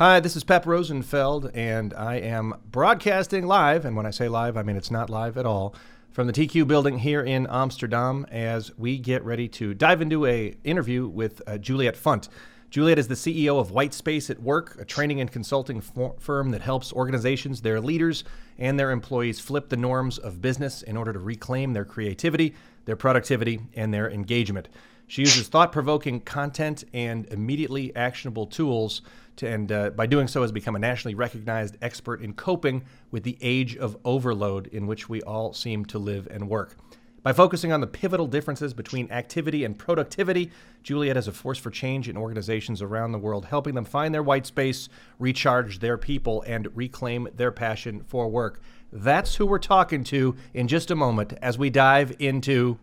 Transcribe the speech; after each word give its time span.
Hi, 0.00 0.18
this 0.18 0.34
is 0.34 0.44
Pep 0.44 0.64
Rosenfeld, 0.64 1.50
and 1.52 1.92
I 1.92 2.14
am 2.14 2.54
broadcasting 2.70 3.46
live. 3.46 3.84
And 3.84 3.94
when 3.94 4.06
I 4.06 4.10
say 4.10 4.30
live, 4.30 4.56
I 4.56 4.62
mean 4.62 4.76
it's 4.76 4.90
not 4.90 5.10
live 5.10 5.36
at 5.36 5.44
all 5.44 5.74
from 6.10 6.26
the 6.26 6.32
TQ 6.32 6.66
building 6.66 7.00
here 7.00 7.20
in 7.20 7.46
Amsterdam 7.50 8.24
as 8.30 8.74
we 8.78 8.96
get 8.96 9.22
ready 9.26 9.46
to 9.48 9.74
dive 9.74 10.00
into 10.00 10.24
a 10.24 10.54
interview 10.64 11.06
with 11.06 11.42
uh, 11.46 11.58
Juliet 11.58 11.96
Funt. 11.96 12.30
Juliet 12.70 12.98
is 12.98 13.08
the 13.08 13.14
CEO 13.14 13.60
of 13.60 13.72
Whitespace 13.72 14.30
at 14.30 14.40
Work, 14.40 14.74
a 14.80 14.86
training 14.86 15.20
and 15.20 15.30
consulting 15.30 15.82
for- 15.82 16.14
firm 16.18 16.50
that 16.52 16.62
helps 16.62 16.94
organizations, 16.94 17.60
their 17.60 17.78
leaders, 17.78 18.24
and 18.56 18.80
their 18.80 18.92
employees 18.92 19.38
flip 19.38 19.68
the 19.68 19.76
norms 19.76 20.16
of 20.16 20.40
business 20.40 20.80
in 20.80 20.96
order 20.96 21.12
to 21.12 21.18
reclaim 21.18 21.74
their 21.74 21.84
creativity, 21.84 22.54
their 22.86 22.96
productivity, 22.96 23.60
and 23.74 23.92
their 23.92 24.10
engagement. 24.10 24.70
She 25.10 25.22
uses 25.22 25.48
thought 25.48 25.72
provoking 25.72 26.20
content 26.20 26.84
and 26.94 27.26
immediately 27.32 27.90
actionable 27.96 28.46
tools, 28.46 29.02
to, 29.38 29.48
and 29.48 29.72
uh, 29.72 29.90
by 29.90 30.06
doing 30.06 30.28
so, 30.28 30.42
has 30.42 30.52
become 30.52 30.76
a 30.76 30.78
nationally 30.78 31.16
recognized 31.16 31.76
expert 31.82 32.22
in 32.22 32.32
coping 32.34 32.84
with 33.10 33.24
the 33.24 33.36
age 33.40 33.76
of 33.76 33.96
overload 34.04 34.68
in 34.68 34.86
which 34.86 35.08
we 35.08 35.20
all 35.22 35.52
seem 35.52 35.84
to 35.86 35.98
live 35.98 36.28
and 36.30 36.48
work. 36.48 36.76
By 37.24 37.32
focusing 37.32 37.72
on 37.72 37.80
the 37.80 37.88
pivotal 37.88 38.28
differences 38.28 38.72
between 38.72 39.10
activity 39.10 39.64
and 39.64 39.76
productivity, 39.76 40.52
Juliet 40.84 41.16
is 41.16 41.26
a 41.26 41.32
force 41.32 41.58
for 41.58 41.70
change 41.70 42.08
in 42.08 42.16
organizations 42.16 42.80
around 42.80 43.10
the 43.10 43.18
world, 43.18 43.46
helping 43.46 43.74
them 43.74 43.84
find 43.84 44.14
their 44.14 44.22
white 44.22 44.46
space, 44.46 44.88
recharge 45.18 45.80
their 45.80 45.98
people, 45.98 46.44
and 46.46 46.68
reclaim 46.76 47.26
their 47.34 47.50
passion 47.50 48.04
for 48.06 48.28
work. 48.28 48.60
That's 48.92 49.34
who 49.34 49.46
we're 49.46 49.58
talking 49.58 50.04
to 50.04 50.36
in 50.54 50.68
just 50.68 50.88
a 50.88 50.94
moment 50.94 51.32
as 51.42 51.58
we 51.58 51.68
dive 51.68 52.14
into 52.20 52.78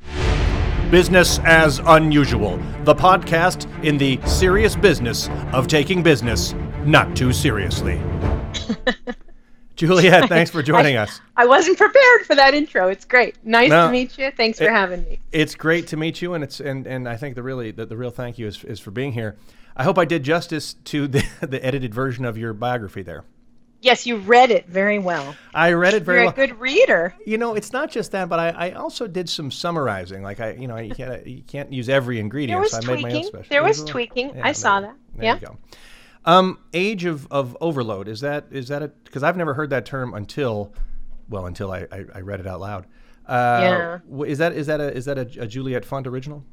Business 0.92 1.40
as 1.40 1.80
Unusual, 1.86 2.56
the 2.86 2.96
podcast 2.96 3.68
in 3.84 3.98
the 3.98 4.22
serious 4.26 4.74
business 4.74 5.28
of 5.52 5.68
taking 5.68 6.02
business 6.02 6.54
not 6.86 7.14
too 7.14 7.34
seriously. 7.34 8.02
Juliet, 9.76 10.30
thanks 10.30 10.50
for 10.50 10.64
joining 10.64 10.96
I, 10.96 11.04
us. 11.04 11.20
I 11.36 11.46
wasn't 11.46 11.78
prepared 11.78 12.22
for 12.26 12.36
that 12.36 12.54
intro. 12.54 12.88
It's 12.88 13.04
great. 13.04 13.36
Nice 13.44 13.70
No, 13.70 13.88
to 13.88 13.92
meet 13.92 14.18
you. 14.18 14.32
Thanks 14.32 14.62
it- 14.62 14.66
for 14.66 14.72
having 14.72 15.04
me. 15.04 15.20
It's 15.34 15.56
great 15.56 15.88
to 15.88 15.98
meet 15.98 16.22
you, 16.22 16.34
and 16.34 16.42
it's 16.42 16.62
and, 16.62 16.88
and 16.88 17.10
I 17.10 17.18
think 17.18 17.36
the 17.36 17.44
really 17.44 17.72
the, 17.72 17.86
the 17.86 17.98
real 17.98 18.10
thank 18.10 18.38
you 18.38 18.48
is, 18.48 18.64
is 18.64 18.80
for 18.80 18.92
being 18.92 19.12
here. 19.12 19.36
I 19.76 19.84
hope 19.84 19.98
I 19.98 20.06
did 20.06 20.24
justice 20.24 20.74
to 20.86 21.08
the, 21.10 21.26
the 21.42 21.64
edited 21.66 21.94
version 21.94 22.24
of 22.24 22.38
your 22.38 22.54
biography 22.54 23.02
there. 23.02 23.26
Yes, 23.82 24.06
you 24.08 24.18
read 24.18 24.50
it 24.52 24.68
very 24.68 24.98
well. 25.00 25.36
I 25.54 25.72
read 25.74 25.94
it 25.94 26.04
very 26.04 26.26
well. 26.26 26.26
You're 26.26 26.34
well. 26.36 26.44
a 26.46 26.48
good 26.48 26.60
reader. 26.60 27.14
You 27.26 27.38
know, 27.38 27.54
it's 27.54 27.72
not 27.72 27.92
just 27.92 28.12
that, 28.12 28.28
but 28.28 28.40
I, 28.40 28.50
I 28.50 28.72
also 28.72 29.08
did 29.08 29.30
some 29.30 29.52
summarizing. 29.52 30.24
Like 30.24 30.40
I, 30.40 30.54
you 30.54 30.68
know, 30.68 30.78
you 30.78 30.96
can't 30.96 31.26
you 31.28 31.44
can't 31.44 31.72
use 31.72 31.88
every 31.88 32.20
ingredient. 32.20 32.56
There 32.56 32.62
was 32.62 32.72
so 32.72 32.80
I 32.80 32.96
made 32.96 33.04
my 33.04 33.10
own 33.10 33.12
tweaking. 33.14 33.28
special. 33.28 33.50
There 33.50 33.64
was 33.64 33.82
a 33.82 33.86
tweaking. 33.86 34.36
yeah, 34.36 34.48
I 34.48 34.52
saw 34.52 34.80
there- 34.82 34.90
that. 34.90 34.98
There 35.18 35.26
Yeah. 35.26 35.36
you 35.36 35.48
go. 35.48 35.58
Um, 36.26 36.60
age 36.74 37.06
of, 37.06 37.26
of 37.32 37.56
overload 37.62 38.08
is 38.10 38.20
that 38.22 38.48
is 38.52 38.68
that 38.68 38.82
a 38.84 38.88
because 39.06 39.24
I've 39.24 39.38
never 39.38 39.54
heard 39.54 39.70
that 39.70 39.86
term 39.86 40.14
until, 40.14 40.74
well, 41.30 41.46
until 41.46 41.72
I, 41.72 41.88
I, 41.92 42.06
I 42.16 42.20
read 42.22 42.40
it 42.42 42.48
out 42.48 42.60
loud. 42.60 42.86
Uh, 43.26 44.00
Yeah. 44.10 44.24
Is 44.26 44.38
that 44.40 44.54
is 44.54 44.68
that 44.68 44.82
a 44.82 44.92
is 44.94 45.06
that 45.06 45.18
a, 45.18 45.22
a 45.44 45.48
Juliet 45.48 45.86
Funt 45.86 46.06
original? 46.08 46.44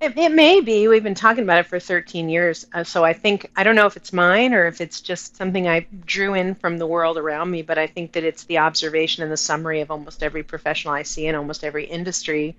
It, 0.00 0.16
it 0.16 0.30
may 0.30 0.60
be. 0.60 0.86
We've 0.86 1.02
been 1.02 1.14
talking 1.16 1.42
about 1.42 1.58
it 1.58 1.66
for 1.66 1.80
13 1.80 2.28
years. 2.28 2.66
Uh, 2.72 2.84
so 2.84 3.04
I 3.04 3.12
think, 3.12 3.50
I 3.56 3.64
don't 3.64 3.74
know 3.74 3.86
if 3.86 3.96
it's 3.96 4.12
mine 4.12 4.54
or 4.54 4.66
if 4.66 4.80
it's 4.80 5.00
just 5.00 5.36
something 5.36 5.66
I 5.66 5.86
drew 6.06 6.34
in 6.34 6.54
from 6.54 6.78
the 6.78 6.86
world 6.86 7.18
around 7.18 7.50
me, 7.50 7.62
but 7.62 7.78
I 7.78 7.88
think 7.88 8.12
that 8.12 8.22
it's 8.22 8.44
the 8.44 8.58
observation 8.58 9.24
and 9.24 9.32
the 9.32 9.36
summary 9.36 9.80
of 9.80 9.90
almost 9.90 10.22
every 10.22 10.44
professional 10.44 10.94
I 10.94 11.02
see 11.02 11.26
in 11.26 11.34
almost 11.34 11.64
every 11.64 11.84
industry, 11.84 12.54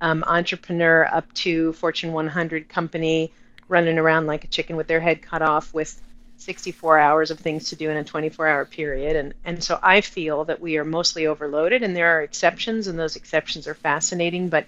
um, 0.00 0.22
entrepreneur 0.28 1.06
up 1.06 1.32
to 1.34 1.72
Fortune 1.72 2.12
100 2.12 2.68
company 2.68 3.32
running 3.68 3.98
around 3.98 4.26
like 4.26 4.44
a 4.44 4.48
chicken 4.48 4.76
with 4.76 4.86
their 4.86 5.00
head 5.00 5.22
cut 5.22 5.42
off 5.42 5.74
with 5.74 6.00
64 6.36 7.00
hours 7.00 7.32
of 7.32 7.40
things 7.40 7.70
to 7.70 7.76
do 7.76 7.90
in 7.90 7.96
a 7.96 8.04
24 8.04 8.46
hour 8.46 8.64
period. 8.64 9.16
And, 9.16 9.34
and 9.44 9.64
so 9.64 9.80
I 9.82 10.02
feel 10.02 10.44
that 10.44 10.60
we 10.60 10.76
are 10.76 10.84
mostly 10.84 11.26
overloaded, 11.26 11.82
and 11.82 11.96
there 11.96 12.16
are 12.16 12.22
exceptions, 12.22 12.86
and 12.86 12.96
those 12.96 13.16
exceptions 13.16 13.66
are 13.66 13.74
fascinating. 13.74 14.50
But 14.50 14.66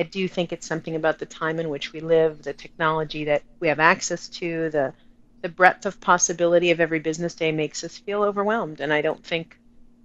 I 0.00 0.04
do 0.04 0.26
think 0.28 0.50
it's 0.50 0.66
something 0.66 0.96
about 0.96 1.18
the 1.18 1.26
time 1.26 1.60
in 1.60 1.68
which 1.68 1.92
we 1.92 2.00
live, 2.00 2.40
the 2.40 2.54
technology 2.54 3.24
that 3.24 3.42
we 3.60 3.68
have 3.68 3.80
access 3.80 4.28
to, 4.28 4.70
the 4.70 4.94
the 5.42 5.48
breadth 5.50 5.84
of 5.84 6.00
possibility 6.00 6.70
of 6.70 6.80
every 6.80 7.00
business 7.00 7.34
day 7.34 7.52
makes 7.52 7.84
us 7.84 7.98
feel 7.98 8.22
overwhelmed. 8.22 8.80
And 8.80 8.94
I 8.94 9.02
don't 9.02 9.22
think 9.22 9.58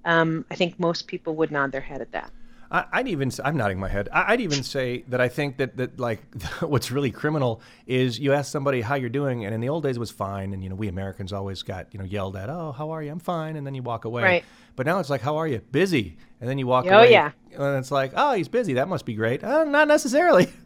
um, 0.03 0.43
I 0.51 0.55
think 0.55 0.77
most 0.79 1.07
people 1.07 1.35
would 1.37 1.49
nod 1.49 1.71
their 1.71 1.79
head 1.79 2.01
at 2.01 2.11
that. 2.11 2.29
I'd 2.71 3.07
even 3.07 3.31
I'm 3.43 3.55
nodding 3.55 3.79
my 3.79 3.87
head. 3.87 4.09
I'd 4.11 4.41
even 4.41 4.63
say 4.63 5.03
that 5.07 5.21
I 5.21 5.29
think 5.29 5.57
that 5.57 5.77
that 5.77 5.99
like 5.99 6.19
what's 6.61 6.91
really 6.91 7.11
criminal 7.11 7.61
is 7.87 8.19
you 8.19 8.33
ask 8.33 8.51
somebody 8.51 8.81
how 8.81 8.95
you're 8.95 9.09
doing, 9.09 9.45
and 9.45 9.53
in 9.53 9.61
the 9.61 9.69
old 9.69 9.83
days 9.83 9.95
it 9.95 9.99
was 9.99 10.11
fine, 10.11 10.51
and 10.51 10.63
you 10.63 10.69
know 10.69 10.75
we 10.75 10.87
Americans 10.87 11.31
always 11.31 11.63
got 11.63 11.93
you 11.93 11.99
know 11.99 12.05
yelled 12.05 12.35
at, 12.35 12.49
oh 12.49 12.73
how 12.73 12.91
are 12.91 13.01
you? 13.01 13.11
I'm 13.11 13.19
fine, 13.19 13.55
and 13.55 13.65
then 13.65 13.75
you 13.75 13.83
walk 13.83 14.03
away. 14.03 14.23
Right. 14.23 14.45
But 14.75 14.85
now 14.85 14.99
it's 14.99 15.09
like 15.09 15.21
how 15.21 15.37
are 15.37 15.47
you? 15.47 15.59
Busy, 15.71 16.17
and 16.45 16.49
then 16.51 16.59
you 16.59 16.67
walk 16.67 16.85
Oh, 16.85 16.99
away. 16.99 17.11
yeah. 17.11 17.31
And 17.57 17.77
it's 17.79 17.89
like 17.89 18.11
oh 18.15 18.33
he's 18.33 18.47
busy. 18.47 18.73
That 18.73 18.87
must 18.87 19.03
be 19.05 19.15
great. 19.15 19.43
Uh, 19.43 19.63
not 19.63 19.87
necessarily. 19.87 20.47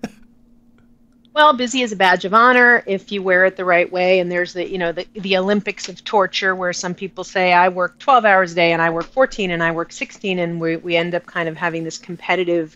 Well, 1.36 1.54
busy 1.54 1.84
is 1.84 1.92
a 1.92 1.96
badge 1.96 2.26
of 2.26 2.34
honor 2.34 2.84
if 2.88 3.12
you 3.12 3.22
wear 3.22 3.46
it 3.46 3.56
the 3.56 3.64
right 3.64 3.90
way. 3.90 4.20
And 4.20 4.32
there's 4.32 4.54
the, 4.54 4.70
you 4.70 4.78
know, 4.80 4.92
the, 4.92 5.06
the 5.14 5.38
Olympics 5.38 5.88
of 5.88 6.04
torture 6.04 6.56
where 6.56 6.74
some 6.74 6.96
people 6.96 7.24
say, 7.24 7.54
I 7.54 7.70
work 7.70 8.00
12 8.00 8.26
hours 8.26 8.52
a 8.52 8.56
day 8.56 8.74
and 8.74 8.82
I 8.82 8.90
work 8.90 9.06
14 9.06 9.52
and 9.52 9.62
I 9.64 9.72
work 9.72 9.92
16. 9.92 10.40
And 10.40 10.60
we, 10.60 10.76
we 10.78 10.98
end 10.98 11.14
up 11.14 11.28
kind 11.28 11.48
of 11.48 11.56
having 11.56 11.84
this 11.84 12.00
competitive 12.00 12.76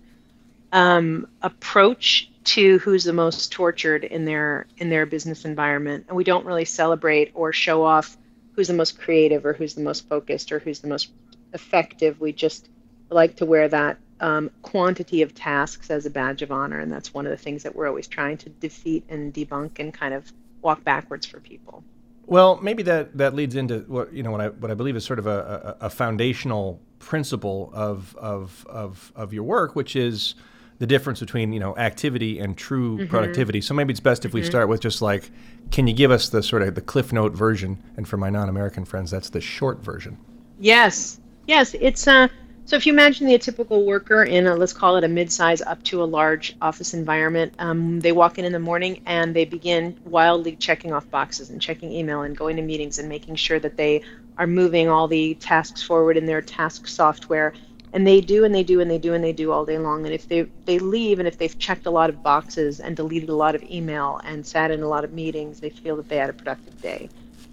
um, 0.72 1.28
approach 1.41 2.30
to 2.46 2.78
who's 2.80 3.03
the 3.03 3.12
most 3.12 3.52
tortured 3.52 4.03
in 4.03 4.24
their 4.24 4.68
in 4.78 4.90
their 4.90 5.08
business 5.08 5.46
environment. 5.46 6.06
And 6.08 6.16
we 6.16 6.24
don't 6.24 6.46
really 6.46 6.66
celebrate 6.66 7.31
or 7.34 7.53
show 7.53 7.84
off 7.84 8.16
who's 8.56 8.68
the 8.68 8.74
most 8.75 9.00
creative 9.00 9.46
or 9.46 9.53
who's 9.53 9.74
the 9.74 9.81
most 9.81 10.08
focused 10.08 10.52
or 10.52 10.59
who's 10.59 10.80
the 10.80 10.88
most 10.88 11.09
effective. 11.53 12.22
We 12.22 12.31
just 12.34 12.70
like 13.13 13.35
to 13.38 13.46
wear 13.46 13.68
that 13.69 13.97
um, 14.19 14.51
quantity 14.62 15.22
of 15.22 15.34
tasks 15.35 15.90
as 15.90 16.06
a 16.06 16.09
badge 16.09 16.41
of 16.41 16.51
honor, 16.51 16.79
and 16.79 16.91
that's 16.91 17.13
one 17.13 17.25
of 17.25 17.31
the 17.31 17.38
things 17.38 17.63
that 17.63 17.75
we're 17.75 17.88
always 17.88 18.07
trying 18.07 18.38
to 18.38 18.50
defeat 18.50 19.06
and 19.09 19.34
debunk 19.34 19.79
and 19.79 19.94
kind 19.94 20.13
of 20.13 20.31
walk 20.62 20.84
backwards 20.84 21.25
for 21.25 21.40
people. 21.40 21.84
Well, 22.25 22.57
maybe 22.62 22.84
that, 22.84 23.18
that 23.18 23.35
leads 23.35 23.56
into 23.56 23.79
what 23.81 24.13
you 24.13 24.23
know 24.23 24.31
what 24.31 24.41
I 24.41 24.47
what 24.50 24.72
I 24.72 24.75
believe 24.75 24.96
is 24.96 25.03
sort 25.06 25.19
of 25.19 25.28
a, 25.28 25.78
a, 25.81 25.85
a 25.88 25.90
foundational 25.90 26.81
principle 27.00 27.69
of, 27.73 28.16
of 28.18 28.66
of 28.69 29.12
of 29.16 29.34
your 29.34 29.44
work, 29.44 29.75
which 29.75 29.96
is 29.96 30.35
the 30.79 30.88
difference 30.88 31.19
between 31.19 31.52
you 31.53 31.59
know 31.59 31.75
activity 31.78 32.40
and 32.40 32.57
true 32.57 33.00
Mm-hmm. 33.00 33.07
productivity. 33.07 33.62
So 33.62 33.73
maybe 33.73 33.91
it's 33.91 34.00
best 34.00 34.25
if 34.25 34.34
we 34.34 34.41
start 34.44 34.69
with 34.69 34.81
just 34.81 35.02
like, 35.02 35.31
can 35.72 35.88
you 35.88 35.94
give 35.94 36.12
us 36.12 36.29
the 36.29 36.41
sort 36.44 36.62
of 36.62 36.75
the 36.75 36.81
cliff 36.81 37.12
note 37.12 37.34
version? 37.34 37.84
And 37.97 38.07
for 38.07 38.18
my 38.18 38.29
non-American 38.29 38.85
friends, 38.85 39.12
that's 39.12 39.29
the 39.29 39.41
short 39.41 39.84
version. 39.84 40.18
Yes, 40.57 41.19
yes, 41.47 41.75
it's 41.79 42.07
uh. 42.07 42.28
So 42.66 42.78
if 42.78 42.85
you 42.85 42.94
imagine 42.94 43.28
the 43.28 43.38
typical 43.38 43.85
worker 43.85 44.24
in 44.24 44.47
a 44.47 44.56
let's 44.56 44.72
call 44.72 44.96
it 44.96 45.03
a 45.03 45.07
mid-size 45.09 45.62
up 45.62 45.84
to 45.84 46.01
a 46.01 46.06
large 46.06 46.56
office 46.62 46.94
environment, 46.94 47.53
um, 47.59 48.00
they 48.00 48.13
walk 48.13 48.40
in 48.40 48.46
in 48.46 48.53
the 48.53 48.59
morning 48.59 49.01
and 49.06 49.35
they 49.35 49.44
begin 49.44 49.97
wildly 50.06 50.56
checking 50.56 50.94
off 50.94 51.09
boxes 51.09 51.50
and 51.50 51.62
checking 51.62 51.91
email 51.91 52.22
and 52.22 52.38
going 52.38 52.56
to 52.56 52.62
meetings 52.62 53.00
and 53.00 53.09
making 53.09 53.35
sure 53.35 53.59
that 53.59 53.75
they 53.75 54.02
are 54.38 54.47
moving 54.47 54.88
all 54.88 55.09
the 55.09 55.34
tasks 55.35 55.84
forward 55.84 56.16
in 56.16 56.25
their 56.25 56.41
task 56.41 56.88
software. 56.88 57.53
And 57.91 58.07
they 58.07 58.22
do 58.22 58.46
and 58.46 58.56
they 58.56 58.63
do 58.63 58.79
and 58.79 58.90
they 58.90 58.97
do 58.97 59.13
and 59.13 59.22
they 59.23 59.34
do 59.34 59.52
all 59.52 59.66
day 59.66 59.78
long. 59.78 60.06
And 60.06 60.13
if 60.13 60.29
they 60.29 60.44
they 60.63 60.79
leave 60.79 61.19
and 61.19 61.28
if 61.28 61.38
they've 61.38 61.59
checked 61.59 61.85
a 61.85 61.91
lot 61.91 62.09
of 62.09 62.23
boxes 62.23 62.79
and 62.79 62.96
deleted 62.96 63.28
a 63.28 63.35
lot 63.35 63.56
of 63.56 63.63
email 63.63 64.22
and 64.23 64.46
sat 64.46 64.72
in 64.72 64.81
a 64.81 64.88
lot 64.88 65.03
of 65.03 65.12
meetings, 65.12 65.59
they 65.59 65.69
feel 65.69 65.97
that 65.97 66.07
they 66.07 66.18
had 66.18 66.29
a 66.29 66.34
productive 66.34 66.81
day. 66.81 67.09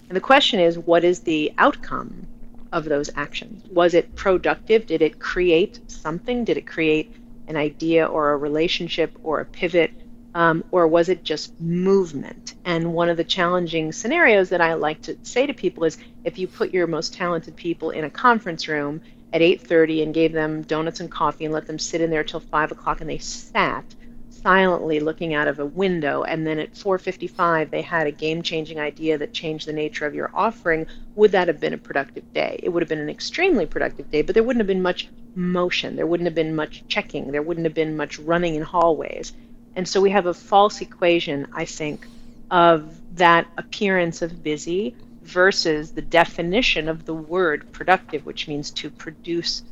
And 0.08 0.16
the 0.16 0.20
question 0.20 0.60
is, 0.60 0.78
what 0.78 1.02
is 1.02 1.20
the 1.20 1.52
outcome 1.58 2.28
of 2.72 2.84
those 2.84 3.10
actions? 3.16 3.64
Was 3.70 3.94
it 3.94 4.14
productive? 4.14 4.86
Did 4.86 5.02
it 5.02 5.18
create 5.18 5.80
something? 5.88 6.44
Did 6.44 6.56
it 6.56 6.66
create 6.66 7.14
an 7.48 7.56
idea 7.56 8.06
or 8.06 8.30
a 8.30 8.36
relationship 8.36 9.18
or 9.22 9.40
a 9.40 9.44
pivot? 9.44 9.92
Um, 10.34 10.62
or 10.70 10.86
was 10.86 11.08
it 11.08 11.24
just 11.24 11.60
movement? 11.60 12.54
And 12.64 12.94
one 12.94 13.08
of 13.08 13.16
the 13.16 13.24
challenging 13.24 13.90
scenarios 13.90 14.50
that 14.50 14.60
I 14.60 14.74
like 14.74 15.02
to 15.02 15.16
say 15.22 15.46
to 15.46 15.52
people 15.52 15.84
is 15.84 15.98
if 16.24 16.38
you 16.38 16.46
put 16.46 16.72
your 16.72 16.86
most 16.86 17.14
talented 17.14 17.56
people 17.56 17.90
in 17.90 18.04
a 18.04 18.10
conference 18.10 18.68
room 18.68 19.00
at 19.32 19.40
8.30 19.40 20.04
and 20.04 20.14
gave 20.14 20.32
them 20.32 20.62
donuts 20.62 21.00
and 21.00 21.10
coffee 21.10 21.44
and 21.44 21.54
let 21.54 21.66
them 21.66 21.78
sit 21.78 22.00
in 22.00 22.10
there 22.10 22.24
till 22.24 22.40
5 22.40 22.72
o'clock 22.72 23.00
and 23.00 23.10
they 23.10 23.18
sat 23.18 23.84
silently 24.42 25.00
looking 25.00 25.34
out 25.34 25.48
of 25.48 25.58
a 25.58 25.66
window 25.66 26.22
and 26.22 26.46
then 26.46 26.58
at 26.58 26.74
4:55 26.74 27.70
they 27.70 27.82
had 27.82 28.06
a 28.06 28.12
game-changing 28.12 28.78
idea 28.78 29.18
that 29.18 29.32
changed 29.32 29.66
the 29.66 29.72
nature 29.72 30.06
of 30.06 30.14
your 30.14 30.30
offering 30.34 30.86
would 31.14 31.32
that 31.32 31.48
have 31.48 31.60
been 31.60 31.74
a 31.74 31.78
productive 31.78 32.24
day? 32.32 32.58
It 32.62 32.70
would 32.70 32.82
have 32.82 32.88
been 32.88 33.00
an 33.00 33.10
extremely 33.10 33.66
productive 33.66 34.10
day 34.10 34.22
but 34.22 34.34
there 34.34 34.42
wouldn't 34.42 34.60
have 34.60 34.66
been 34.66 34.82
much 34.82 35.08
motion 35.34 35.96
there 35.96 36.06
wouldn't 36.06 36.26
have 36.26 36.34
been 36.34 36.54
much 36.54 36.84
checking 36.88 37.30
there 37.30 37.42
wouldn't 37.42 37.66
have 37.66 37.74
been 37.74 37.96
much 37.96 38.18
running 38.18 38.54
in 38.54 38.62
hallways. 38.62 39.32
And 39.76 39.86
so 39.86 40.00
we 40.00 40.10
have 40.10 40.26
a 40.26 40.34
false 40.34 40.80
equation 40.80 41.46
i 41.52 41.64
think 41.64 42.06
of 42.50 43.00
that 43.16 43.46
appearance 43.56 44.22
of 44.22 44.42
busy 44.42 44.94
versus 45.22 45.92
the 45.92 46.02
definition 46.02 46.88
of 46.88 47.04
the 47.04 47.14
word 47.14 47.70
productive 47.72 48.26
which 48.26 48.48
means 48.48 48.70
to 48.70 48.90
produce 48.90 49.62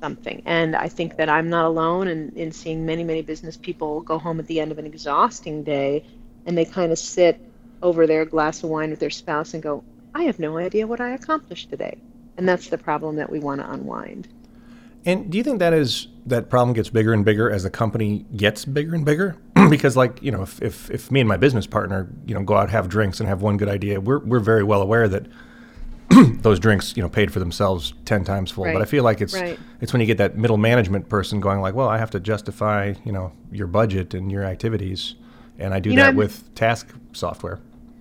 something. 0.00 0.42
And 0.44 0.76
I 0.76 0.88
think 0.88 1.16
that 1.16 1.28
I'm 1.28 1.48
not 1.48 1.64
alone 1.64 2.08
in, 2.08 2.32
in 2.36 2.52
seeing 2.52 2.86
many, 2.86 3.04
many 3.04 3.22
business 3.22 3.56
people 3.56 4.00
go 4.00 4.18
home 4.18 4.40
at 4.40 4.46
the 4.46 4.60
end 4.60 4.72
of 4.72 4.78
an 4.78 4.86
exhausting 4.86 5.62
day 5.62 6.04
and 6.44 6.56
they 6.56 6.64
kind 6.64 6.92
of 6.92 6.98
sit 6.98 7.40
over 7.82 8.06
their 8.06 8.24
glass 8.24 8.62
of 8.62 8.70
wine 8.70 8.90
with 8.90 9.00
their 9.00 9.10
spouse 9.10 9.54
and 9.54 9.62
go, 9.62 9.84
I 10.14 10.24
have 10.24 10.38
no 10.38 10.56
idea 10.56 10.86
what 10.86 11.00
I 11.00 11.10
accomplished 11.10 11.70
today. 11.70 11.98
And 12.36 12.48
that's 12.48 12.68
the 12.68 12.78
problem 12.78 13.16
that 13.16 13.30
we 13.30 13.38
want 13.38 13.60
to 13.60 13.70
unwind. 13.70 14.28
And 15.04 15.30
do 15.30 15.38
you 15.38 15.44
think 15.44 15.60
that 15.60 15.72
is 15.72 16.08
that 16.26 16.50
problem 16.50 16.74
gets 16.74 16.90
bigger 16.90 17.12
and 17.12 17.24
bigger 17.24 17.48
as 17.50 17.62
the 17.62 17.70
company 17.70 18.26
gets 18.36 18.64
bigger 18.64 18.94
and 18.94 19.04
bigger? 19.04 19.36
because 19.70 19.96
like, 19.96 20.20
you 20.20 20.32
know, 20.32 20.42
if, 20.42 20.60
if, 20.60 20.90
if 20.90 21.10
me 21.10 21.20
and 21.20 21.28
my 21.28 21.36
business 21.36 21.66
partner, 21.66 22.10
you 22.26 22.34
know, 22.34 22.42
go 22.42 22.56
out 22.56 22.70
have 22.70 22.88
drinks 22.88 23.20
and 23.20 23.28
have 23.28 23.40
one 23.40 23.56
good 23.56 23.68
idea, 23.68 24.00
we're 24.00 24.18
we're 24.18 24.40
very 24.40 24.64
well 24.64 24.82
aware 24.82 25.06
that 25.08 25.26
those 26.42 26.58
drinks, 26.60 26.96
you 26.96 27.02
know, 27.02 27.08
paid 27.08 27.32
for 27.32 27.38
themselves 27.38 27.92
ten 28.04 28.24
times 28.24 28.50
full. 28.50 28.64
Right. 28.64 28.72
But 28.72 28.82
I 28.82 28.84
feel 28.84 29.04
like 29.04 29.20
it's 29.20 29.34
Right. 29.34 29.58
it's 29.80 29.92
when 29.92 30.00
you 30.00 30.06
get 30.06 30.18
that 30.18 30.36
middle 30.36 30.56
management 30.56 31.08
person 31.08 31.40
going 31.40 31.60
like, 31.60 31.74
well, 31.74 31.88
I 31.88 31.98
have 31.98 32.10
to 32.12 32.20
justify, 32.20 32.94
you 33.04 33.12
know, 33.12 33.32
your 33.50 33.66
budget 33.66 34.14
and 34.14 34.30
your 34.30 34.44
activities, 34.44 35.14
and 35.58 35.74
I 35.74 35.80
do 35.80 35.90
You 35.90 35.96
that 35.96 36.06
I'm- 36.06 36.16
with 36.16 36.54
task 36.54 36.94
software. 37.12 37.58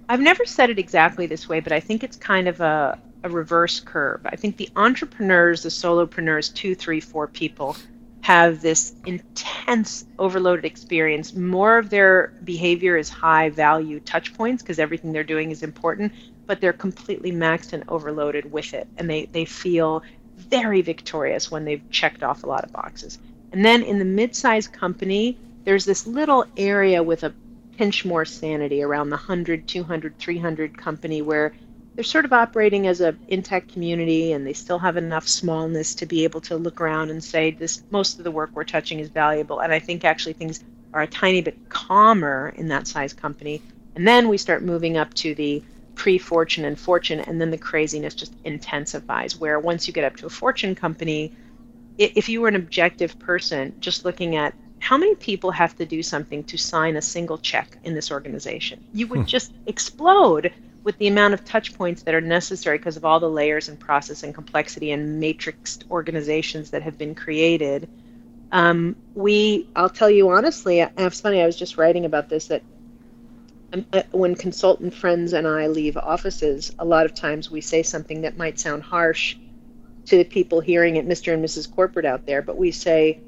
I've 0.07 0.19
never 0.21 0.45
said 0.45 0.69
it 0.69 0.77
exactly 0.77 1.25
this 1.25 1.49
way, 1.49 1.59
but 1.61 1.71
I 1.73 1.79
think 1.79 2.03
it's 2.03 2.15
kind 2.15 2.47
of 2.47 2.61
a, 2.61 2.99
a 3.23 3.29
reverse 3.29 3.79
curve. 3.79 4.21
I 4.25 4.35
think 4.35 4.57
the 4.57 4.69
entrepreneurs, 4.75 5.63
the 5.63 5.69
solopreneurs, 5.69 6.53
two, 6.53 6.75
three, 6.75 6.99
four 6.99 7.25
people, 7.25 7.75
have 8.21 8.61
this 8.61 8.93
intense 9.07 10.05
overloaded 10.19 10.63
experience. 10.63 11.33
More 11.33 11.79
of 11.79 11.89
their 11.89 12.33
behavior 12.43 12.97
is 12.97 13.09
high 13.09 13.49
value 13.49 13.99
touch 13.99 14.33
points 14.35 14.61
because 14.61 14.77
everything 14.77 15.11
they're 15.11 15.23
doing 15.23 15.49
is 15.49 15.63
important, 15.63 16.11
but 16.47 16.61
they're 16.61 16.73
completely 16.73 17.31
maxed 17.31 17.73
and 17.73 17.83
overloaded 17.87 18.51
with 18.51 18.73
it. 18.73 18.87
And 18.97 19.09
they, 19.09 19.25
they 19.25 19.45
feel 19.45 20.03
very 20.35 20.81
victorious 20.81 21.49
when 21.49 21.65
they've 21.65 21.89
checked 21.89 22.23
off 22.23 22.43
a 22.43 22.47
lot 22.47 22.63
of 22.63 22.71
boxes. 22.71 23.19
And 23.51 23.63
then 23.63 23.83
in 23.83 23.99
the 23.99 24.05
mid 24.05 24.35
sized 24.35 24.73
company, 24.73 25.37
there's 25.63 25.85
this 25.85 26.05
little 26.05 26.45
area 26.57 27.01
with 27.01 27.23
a 27.23 27.33
pinch 27.77 28.05
more 28.05 28.25
sanity 28.25 28.83
around 28.83 29.09
the 29.09 29.17
100, 29.17 29.67
200, 29.67 30.17
300 30.19 30.77
company 30.77 31.21
where 31.21 31.53
they're 31.95 32.03
sort 32.03 32.25
of 32.25 32.33
operating 32.33 32.87
as 32.87 33.01
a 33.01 33.15
intact 33.27 33.71
community 33.71 34.33
and 34.33 34.45
they 34.45 34.53
still 34.53 34.79
have 34.79 34.97
enough 34.97 35.27
smallness 35.27 35.95
to 35.95 36.05
be 36.05 36.25
able 36.25 36.41
to 36.41 36.57
look 36.57 36.81
around 36.81 37.09
and 37.09 37.23
say 37.23 37.51
this 37.51 37.83
most 37.89 38.17
of 38.17 38.23
the 38.23 38.31
work 38.31 38.51
we're 38.53 38.65
touching 38.65 38.99
is 38.99 39.09
valuable 39.09 39.59
and 39.61 39.71
i 39.73 39.79
think 39.79 40.03
actually 40.03 40.33
things 40.33 40.63
are 40.93 41.03
a 41.03 41.07
tiny 41.07 41.41
bit 41.41 41.69
calmer 41.69 42.53
in 42.57 42.67
that 42.67 42.85
size 42.85 43.13
company 43.13 43.61
and 43.95 44.05
then 44.05 44.27
we 44.27 44.37
start 44.37 44.61
moving 44.61 44.97
up 44.97 45.13
to 45.13 45.33
the 45.35 45.63
pre-fortune 45.95 46.65
and 46.65 46.79
fortune 46.79 47.19
and 47.21 47.39
then 47.39 47.51
the 47.51 47.57
craziness 47.57 48.13
just 48.13 48.33
intensifies 48.43 49.39
where 49.39 49.59
once 49.59 49.87
you 49.87 49.93
get 49.93 50.03
up 50.03 50.15
to 50.15 50.25
a 50.25 50.29
fortune 50.29 50.75
company 50.75 51.31
if 51.97 52.27
you 52.27 52.41
were 52.41 52.49
an 52.49 52.55
objective 52.55 53.17
person 53.19 53.73
just 53.79 54.05
looking 54.05 54.35
at 54.35 54.53
how 54.79 54.97
many 54.97 55.15
people 55.15 55.51
have 55.51 55.75
to 55.75 55.85
do 55.85 56.03
something 56.03 56.43
to 56.43 56.57
sign 56.57 56.97
a 56.97 57.01
single 57.01 57.37
check 57.37 57.77
in 57.83 57.93
this 57.95 58.11
organization 58.11 58.83
you 58.93 59.07
would 59.07 59.25
just 59.25 59.53
explode 59.65 60.51
with 60.85 60.97
the 60.99 61.07
amount 61.07 61.33
of 61.33 61.43
touch 61.43 61.73
points 61.73 62.03
that 62.03 62.13
are 62.13 62.21
necessary 62.21 62.77
because 62.77 62.95
of 62.95 63.03
all 63.03 63.19
the 63.19 63.29
layers 63.29 63.69
and 63.69 63.79
process 63.79 64.21
and 64.21 64.35
complexity 64.35 64.91
and 64.91 65.21
matrixed 65.21 65.89
organizations 65.89 66.69
that 66.69 66.83
have 66.83 66.95
been 66.95 67.15
created. 67.15 67.89
Um, 68.51 68.95
we 69.15 69.67
i'll 69.75 69.89
tell 69.89 70.09
you 70.09 70.29
honestly 70.29 70.81
it's 70.81 71.21
funny 71.21 71.41
i 71.41 71.45
was 71.45 71.57
just 71.57 71.77
writing 71.77 72.05
about 72.05 72.29
this 72.29 72.47
that 72.47 72.61
when 74.11 74.35
consultant 74.35 74.93
friends 74.93 75.33
and 75.33 75.47
i 75.47 75.67
leave 75.67 75.97
offices 75.97 76.73
a 76.79 76.85
lot 76.85 77.05
of 77.05 77.13
times 77.13 77.49
we 77.49 77.61
say 77.61 77.83
something 77.83 78.21
that 78.21 78.37
might 78.37 78.59
sound 78.59 78.83
harsh 78.83 79.35
to 80.05 80.17
the 80.17 80.23
people 80.23 80.59
hearing 80.59 80.95
it 80.95 81.07
mr 81.07 81.33
and 81.33 81.43
mrs 81.43 81.69
corporate 81.69 82.05
out 82.05 82.25
there 82.25 82.41
but 82.41 82.57
we 82.57 82.71
say 82.71 83.19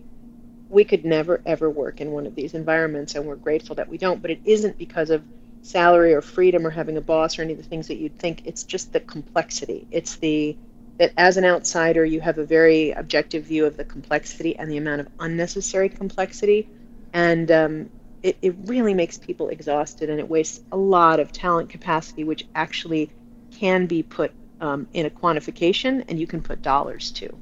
we 0.70 0.84
could 0.84 1.06
never 1.06 1.42
ever 1.46 1.70
work 1.70 2.02
in 2.02 2.12
one 2.12 2.26
of 2.26 2.36
these 2.36 2.54
environments 2.54 3.16
and 3.16 3.26
we're 3.26 3.36
grateful 3.36 3.76
that 3.76 3.90
we 3.90 3.98
don't 3.98 4.22
but 4.22 4.32
it 4.32 4.42
isn't 4.46 4.78
because 4.78 5.10
of 5.10 5.24
salary 5.68 6.14
or 6.14 6.22
freedom 6.22 6.66
or 6.66 6.70
having 6.70 6.98
a 6.98 7.02
boss 7.02 7.38
or 7.38 7.42
any 7.42 7.52
of 7.52 7.58
the 7.58 7.64
things 7.64 7.88
that 7.88 7.98
you'd 7.98 8.18
think. 8.18 8.42
It's 8.46 8.64
just 8.64 8.94
the 8.94 9.00
complexity. 9.00 9.88
It's 9.92 10.16
the 10.18 10.56
that 10.98 11.14
as 11.16 11.38
an 11.38 11.46
outsider 11.46 12.04
you 12.04 12.20
have 12.22 12.40
a 12.40 12.46
very 12.46 12.92
objective 12.92 13.44
view 13.44 13.66
of 13.68 13.78
the 13.78 13.84
complexity 13.84 14.58
and 14.58 14.72
the 14.72 14.78
amount 14.78 15.02
of 15.02 15.08
unnecessary 15.20 15.90
complexity. 15.90 16.68
And 17.14 17.52
um, 17.52 17.90
it, 18.28 18.38
it 18.42 18.56
really 18.66 18.94
makes 18.94 19.18
people 19.18 19.48
exhausted 19.48 20.10
and 20.10 20.20
it 20.20 20.28
wastes 20.28 20.62
a 20.74 20.78
lot 20.78 21.22
of 21.22 21.32
talent 21.32 21.70
capacity 21.70 22.26
which 22.26 22.46
actually 22.56 23.10
can 23.52 23.86
be 23.86 24.04
put 24.04 24.34
um, 24.60 24.86
in 24.94 25.06
a 25.06 25.10
quantification 25.10 26.04
and 26.10 26.20
you 26.20 26.28
can 26.28 26.42
put 26.42 26.62
dollars 26.62 27.10
to 27.12 27.38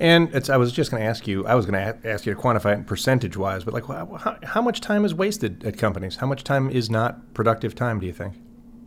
And 0.00 0.34
it's, 0.34 0.50
I 0.50 0.56
was 0.56 0.72
just 0.72 0.90
going 0.90 1.02
to 1.02 1.08
ask 1.08 1.28
you, 1.28 1.46
I 1.46 1.54
was 1.54 1.66
going 1.66 1.80
to 1.80 2.08
ask 2.08 2.26
you 2.26 2.34
to 2.34 2.40
quantify 2.40 2.80
it 2.80 2.86
percentage 2.86 3.36
wise, 3.36 3.62
but 3.62 3.74
like 3.74 3.86
how, 3.86 4.06
how, 4.16 4.36
how 4.42 4.60
much 4.60 4.80
time 4.80 5.04
is 5.04 5.14
wasted 5.14 5.64
at 5.64 5.78
companies? 5.78 6.16
How 6.16 6.26
much 6.26 6.42
time 6.42 6.68
is 6.68 6.90
not 6.90 7.32
productive 7.32 7.76
time, 7.76 8.00
do 8.00 8.06
you 8.06 8.12
think? 8.12 8.34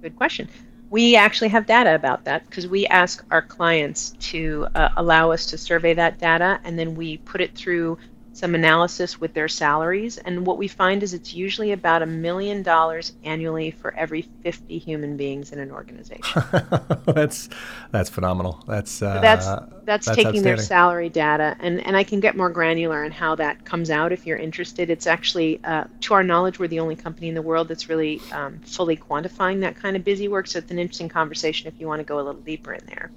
Good 0.01 0.17
question. 0.17 0.49
We 0.89 1.15
actually 1.15 1.49
have 1.49 1.65
data 1.65 1.95
about 1.95 2.25
that 2.25 2.45
because 2.49 2.67
we 2.67 2.87
ask 2.87 3.23
our 3.31 3.43
clients 3.43 4.11
to 4.31 4.67
uh, 4.75 4.89
allow 4.97 5.31
us 5.31 5.45
to 5.47 5.57
survey 5.57 5.93
that 5.93 6.19
data 6.19 6.59
and 6.65 6.77
then 6.77 6.95
we 6.95 7.17
put 7.17 7.39
it 7.39 7.55
through 7.55 7.99
some 8.39 8.55
analysis 8.55 9.19
with 9.19 9.33
their 9.33 9.47
salaries. 9.47 10.17
And 10.17 10.45
what 10.45 10.57
we 10.57 10.67
find 10.67 11.03
is 11.03 11.13
it's 11.13 11.33
usually 11.33 11.73
about 11.73 12.01
a 12.01 12.05
million 12.05 12.63
dollars 12.63 13.13
annually 13.23 13.71
for 13.71 13.93
every 13.95 14.23
50 14.43 14.77
human 14.77 15.17
beings 15.17 15.51
in 15.51 15.59
an 15.59 15.71
organization. 15.71 16.43
that's 17.05 17.49
that's 17.91 18.09
phenomenal. 18.09 18.63
That's 18.65 19.01
uh, 19.01 19.15
So 19.15 19.21
that's 19.21 19.47
that's, 19.85 20.15
taking 20.15 20.43
their 20.43 20.57
salary 20.57 21.09
data, 21.09 21.55
and 21.59 21.85
and 21.85 21.97
I 21.97 22.03
can 22.03 22.19
get 22.19 22.37
more 22.37 22.49
granular 22.49 23.03
on 23.03 23.11
how 23.11 23.35
that 23.35 23.65
comes 23.65 23.89
out 23.89 24.11
if 24.11 24.25
you're 24.25 24.37
interested. 24.37 24.89
It's 24.89 25.07
actually, 25.07 25.59
uh, 25.63 25.85
to 26.01 26.13
our 26.13 26.23
knowledge, 26.23 26.59
we're 26.59 26.67
the 26.67 26.79
only 26.79 26.95
company 26.95 27.27
in 27.27 27.35
the 27.35 27.41
world 27.41 27.67
that's 27.67 27.89
really 27.89 28.21
um, 28.31 28.59
fully 28.59 28.95
quantifying 28.95 29.61
that 29.61 29.75
kind 29.75 29.95
of 29.95 30.03
busy 30.03 30.27
work. 30.27 30.47
So 30.47 30.59
it's 30.59 30.71
an 30.71 30.79
interesting 30.79 31.09
conversation 31.09 31.67
if 31.67 31.79
you 31.79 31.87
want 31.87 31.99
to 31.99 32.05
go 32.05 32.15
a 32.15 32.23
little 32.23 32.41
deeper 32.41 32.73
in 32.73 32.85
there. 32.85 33.11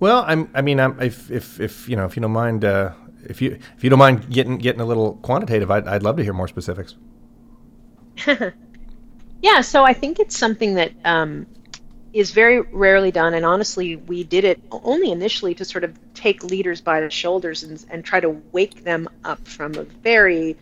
Well, 0.00 0.24
I'm, 0.26 0.50
I 0.54 0.62
mean, 0.62 0.80
I'm, 0.80 0.98
if, 1.00 1.30
if, 1.30 1.60
if 1.60 1.88
you 1.88 1.94
know, 1.94 2.06
if 2.06 2.16
you 2.16 2.22
don't 2.22 2.32
mind, 2.32 2.64
uh, 2.64 2.92
if 3.24 3.42
you 3.42 3.58
if 3.76 3.84
you 3.84 3.90
don't 3.90 3.98
mind 3.98 4.30
getting 4.30 4.58
getting 4.58 4.80
a 4.80 4.86
little 4.86 5.14
quantitative, 5.16 5.70
I'd, 5.70 5.86
I'd 5.86 6.02
love 6.02 6.16
to 6.16 6.24
hear 6.24 6.32
more 6.32 6.48
specifics. 6.48 6.96
Yeah, 9.42 9.62
so 9.62 9.84
I 9.84 9.94
think 9.94 10.18
it's 10.18 10.36
something 10.36 10.74
that 10.74 10.92
um, 11.04 11.46
is 12.12 12.30
very 12.32 12.60
rarely 12.60 13.10
done, 13.10 13.34
and 13.34 13.44
honestly, 13.44 13.96
we 13.96 14.22
did 14.22 14.44
it 14.44 14.60
only 14.70 15.10
initially 15.10 15.54
to 15.54 15.64
sort 15.64 15.84
of 15.84 15.98
take 16.12 16.44
leaders 16.44 16.80
by 16.80 17.00
the 17.00 17.10
shoulders 17.10 17.62
and, 17.62 17.82
and 17.90 18.04
try 18.04 18.20
to 18.20 18.30
wake 18.52 18.84
them 18.84 19.08
up 19.24 19.46
from 19.48 19.74
a 19.76 19.84
very 19.84 20.56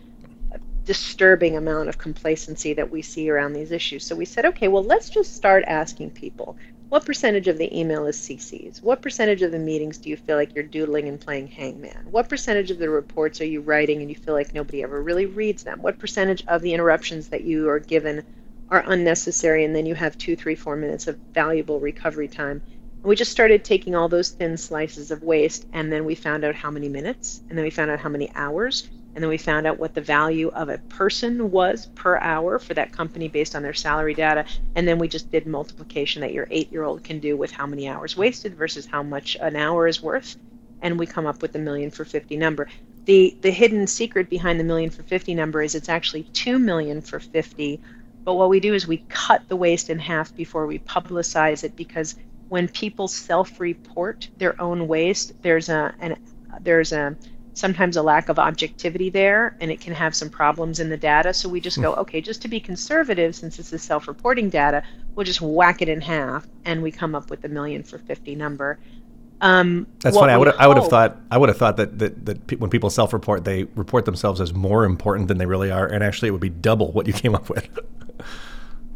disturbing 0.85 1.57
amount 1.57 1.89
of 1.89 1.97
complacency 1.97 2.73
that 2.73 2.89
we 2.89 3.01
see 3.01 3.29
around 3.29 3.53
these 3.53 3.71
issues. 3.71 4.05
So 4.05 4.15
we 4.15 4.25
said, 4.25 4.45
okay, 4.45 4.69
well, 4.69 4.83
let's 4.83 5.09
just 5.09 5.35
start 5.35 5.63
asking 5.67 6.11
people 6.11 6.57
what 6.89 7.05
percentage 7.05 7.47
of 7.47 7.59
the 7.59 7.79
email 7.79 8.07
is 8.07 8.17
CCs? 8.17 8.81
What 8.81 9.03
percentage 9.03 9.43
of 9.43 9.51
the 9.51 9.59
meetings 9.59 9.99
do 9.99 10.09
you 10.09 10.17
feel 10.17 10.37
like 10.37 10.55
you're 10.55 10.63
doodling 10.63 11.07
and 11.07 11.21
playing 11.21 11.47
hangman? 11.47 12.07
What 12.09 12.27
percentage 12.27 12.71
of 12.71 12.79
the 12.79 12.89
reports 12.89 13.39
are 13.41 13.45
you 13.45 13.61
writing 13.61 14.01
and 14.01 14.09
you 14.09 14.15
feel 14.15 14.33
like 14.33 14.55
nobody 14.55 14.81
ever 14.81 14.99
really 14.99 15.27
reads 15.27 15.63
them? 15.63 15.83
What 15.83 15.99
percentage 15.99 16.43
of 16.47 16.63
the 16.63 16.73
interruptions 16.73 17.27
that 17.29 17.43
you 17.43 17.69
are 17.69 17.77
given 17.77 18.23
are 18.71 18.83
unnecessary 18.87 19.65
and 19.65 19.75
then 19.75 19.85
you 19.85 19.93
have 19.93 20.17
two, 20.17 20.35
three, 20.35 20.55
four 20.55 20.75
minutes 20.75 21.05
of 21.05 21.19
valuable 21.31 21.79
recovery 21.79 22.27
time? 22.27 22.59
And 23.01 23.03
we 23.03 23.15
just 23.15 23.31
started 23.31 23.63
taking 23.63 23.93
all 23.93 24.09
those 24.09 24.31
thin 24.31 24.57
slices 24.57 25.11
of 25.11 25.21
waste 25.21 25.67
and 25.71 25.93
then 25.93 26.05
we 26.05 26.15
found 26.15 26.43
out 26.43 26.55
how 26.55 26.71
many 26.71 26.89
minutes 26.89 27.43
and 27.49 27.57
then 27.57 27.63
we 27.65 27.69
found 27.69 27.91
out 27.91 27.99
how 27.99 28.09
many 28.09 28.31
hours 28.33 28.89
and 29.19 29.23
then 29.25 29.29
we 29.31 29.37
found 29.37 29.67
out 29.67 29.77
what 29.77 29.93
the 29.93 29.99
value 29.99 30.47
of 30.47 30.69
a 30.69 30.77
person 30.77 31.51
was 31.51 31.87
per 31.87 32.17
hour 32.19 32.57
for 32.57 32.73
that 32.73 32.93
company 32.93 33.27
based 33.27 33.53
on 33.53 33.61
their 33.61 33.73
salary 33.73 34.13
data. 34.13 34.45
And 34.75 34.87
then 34.87 34.97
we 34.97 35.09
just 35.09 35.29
did 35.29 35.45
multiplication 35.45 36.21
that 36.21 36.31
your 36.31 36.47
eight 36.49 36.71
year 36.71 36.85
old 36.85 37.03
can 37.03 37.19
do 37.19 37.35
with 37.35 37.51
how 37.51 37.67
many 37.67 37.89
hours 37.89 38.15
wasted 38.15 38.55
versus 38.55 38.85
how 38.85 39.03
much 39.03 39.35
an 39.41 39.57
hour 39.57 39.87
is 39.87 40.01
worth. 40.01 40.37
And 40.81 40.97
we 40.97 41.05
come 41.05 41.25
up 41.25 41.41
with 41.41 41.51
the 41.51 41.59
million 41.59 41.91
for 41.91 42.05
50 42.05 42.37
number. 42.37 42.69
The 43.03 43.35
the 43.41 43.51
hidden 43.51 43.87
secret 43.87 44.29
behind 44.29 44.57
the 44.57 44.63
million 44.63 44.89
for 44.89 45.03
50 45.03 45.35
number 45.35 45.61
is 45.61 45.75
it's 45.75 45.89
actually 45.89 46.23
2 46.23 46.57
million 46.57 47.01
for 47.01 47.19
50 47.19 47.81
but 48.23 48.35
what 48.35 48.47
we 48.47 48.61
do 48.61 48.73
is 48.73 48.87
we 48.87 49.03
cut 49.09 49.49
the 49.49 49.57
waste 49.57 49.89
in 49.89 49.99
half 49.99 50.33
before 50.33 50.65
we 50.65 50.79
publicize 50.79 51.65
it 51.65 51.75
because 51.75 52.15
when 52.47 52.69
people 52.69 53.09
self-report 53.09 54.29
their 54.37 54.61
own 54.61 54.87
waste 54.87 55.33
there's 55.41 55.67
a 55.67 55.93
an 55.99 56.15
there's 56.61 56.93
a 56.93 57.17
sometimes 57.59 57.97
a 57.97 58.01
lack 58.01 58.29
of 58.29 58.39
objectivity 58.39 59.09
there 59.09 59.55
and 59.59 59.69
it 59.69 59.81
can 59.81 59.93
have 59.93 60.15
some 60.15 60.29
problems 60.29 60.79
in 60.79 60.89
the 60.89 60.97
data 60.97 61.33
so 61.33 61.49
we 61.49 61.59
just 61.59 61.81
go 61.81 61.93
okay 61.95 62.21
just 62.21 62.41
to 62.41 62.47
be 62.47 62.59
conservative 62.59 63.35
since 63.35 63.57
this 63.57 63.73
is 63.73 63.81
self-reporting 63.81 64.49
data 64.49 64.81
we'll 65.15 65.25
just 65.25 65.41
whack 65.41 65.81
it 65.81 65.89
in 65.89 66.01
half 66.01 66.47
and 66.65 66.81
we 66.81 66.91
come 66.91 67.13
up 67.13 67.29
with 67.29 67.41
the 67.41 67.49
million 67.49 67.83
for 67.83 67.97
50 67.99 68.35
number 68.35 68.79
um, 69.41 69.87
That's 70.01 70.17
funny. 70.17 70.33
I 70.33 70.37
would 70.37 70.49
I 70.55 70.67
would 70.67 70.75
have 70.75 70.89
thought 70.89 71.17
I 71.31 71.37
would 71.37 71.47
have 71.47 71.57
thought 71.57 71.77
that 71.77 71.97
that, 71.99 72.25
that 72.25 72.45
pe- 72.45 72.57
when 72.57 72.69
people 72.69 72.89
self-report, 72.89 73.45
they 73.45 73.63
report 73.75 74.03
themselves 74.03 74.41
as 74.41 74.53
more 74.53 74.83
important 74.83 75.29
than 75.29 75.37
they 75.37 75.45
really 75.45 75.71
are, 75.71 75.87
and 75.87 76.03
actually 76.03 76.27
it 76.27 76.31
would 76.31 76.41
be 76.41 76.49
double 76.49 76.91
what 76.91 77.07
you 77.07 77.13
came 77.13 77.33
up 77.33 77.49
with. 77.49 77.69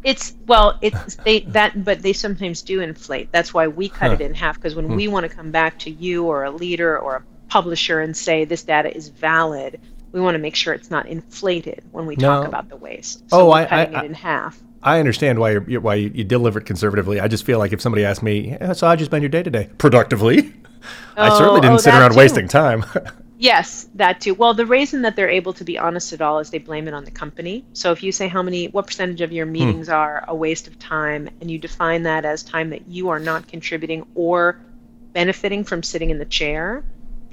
It's 0.04 0.34
well, 0.46 0.78
it's 0.82 1.16
they 1.24 1.40
that, 1.40 1.82
but 1.82 2.02
they 2.02 2.12
sometimes 2.12 2.60
do 2.60 2.80
inflate. 2.80 3.32
That's 3.32 3.54
why 3.54 3.68
we 3.68 3.88
cut 3.88 4.08
Huh. 4.08 4.16
it 4.16 4.20
in 4.20 4.34
half 4.34 4.56
because 4.56 4.74
when 4.74 4.94
we 4.94 5.08
want 5.08 5.24
to 5.24 5.34
come 5.34 5.50
back 5.50 5.78
to 5.78 5.90
you 5.90 6.26
or 6.26 6.44
a 6.44 6.50
leader 6.50 6.98
or 6.98 7.16
a 7.16 7.22
publisher 7.54 8.00
and 8.00 8.16
say 8.16 8.44
this 8.44 8.64
data 8.64 8.92
is 8.92 9.10
valid, 9.10 9.80
we 10.10 10.20
want 10.20 10.34
to 10.34 10.40
make 10.40 10.56
sure 10.56 10.74
it's 10.74 10.90
not 10.90 11.06
inflated 11.06 11.84
when 11.92 12.04
we 12.04 12.16
talk 12.16 12.48
about 12.48 12.68
the 12.68 12.76
waste. 12.76 13.22
Oh, 13.30 13.38
So 13.38 13.46
we're 13.46 13.58
I- 13.58 13.62
I- 13.62 13.66
cutting 13.66 13.94
I- 13.94 14.02
it 14.02 14.06
in 14.06 14.14
half. 14.14 14.60
I 14.82 14.98
understand 14.98 15.38
why 15.38 15.50
you're, 15.52 15.80
why 15.80 15.94
you, 15.94 16.10
you 16.12 16.24
deliver 16.24 16.58
it 16.58 16.66
conservatively. 16.66 17.20
I 17.20 17.28
just 17.28 17.44
feel 17.46 17.60
like 17.60 17.72
if 17.72 17.80
somebody 17.80 18.04
asked 18.04 18.24
me, 18.24 18.50
yeah, 18.50 18.72
"So 18.72 18.88
how'd 18.88 18.98
you 18.98 19.06
spend 19.06 19.22
your 19.22 19.30
day 19.30 19.44
today?" 19.44 19.70
Productively. 19.78 20.52
I 21.16 21.30
certainly 21.30 21.58
Oh, 21.58 21.62
didn't 21.62 21.74
oh, 21.74 21.78
sit 21.78 21.94
around 21.94 22.10
too. 22.10 22.18
wasting 22.18 22.48
time. 22.48 22.84
Yes, 23.36 23.88
that 23.96 24.20
too. 24.20 24.32
Well, 24.34 24.54
the 24.54 24.64
reason 24.64 25.02
that 25.02 25.16
they're 25.16 25.28
able 25.28 25.52
to 25.54 25.64
be 25.64 25.76
honest 25.76 26.12
at 26.12 26.20
all 26.22 26.38
is 26.38 26.50
they 26.50 26.58
blame 26.58 26.86
it 26.86 26.94
on 26.94 27.04
the 27.04 27.10
company. 27.10 27.64
So 27.72 27.90
if 27.90 28.02
you 28.02 28.12
say 28.12 28.28
how 28.28 28.42
many, 28.42 28.68
what 28.68 28.86
percentage 28.86 29.20
of 29.20 29.32
your 29.32 29.44
hmm. 29.44 29.52
meetings 29.52 29.88
are 29.88 30.24
a 30.28 30.34
waste 30.34 30.68
of 30.68 30.78
time, 30.78 31.28
and 31.40 31.50
you 31.50 31.58
define 31.58 32.04
that 32.04 32.24
as 32.24 32.42
time 32.44 32.70
that 32.70 32.86
you 32.86 33.08
are 33.08 33.18
not 33.18 33.48
contributing 33.48 34.06
or 34.14 34.60
benefiting 35.12 35.64
from 35.64 35.82
sitting 35.82 36.10
in 36.10 36.18
the 36.18 36.24
chair, 36.24 36.84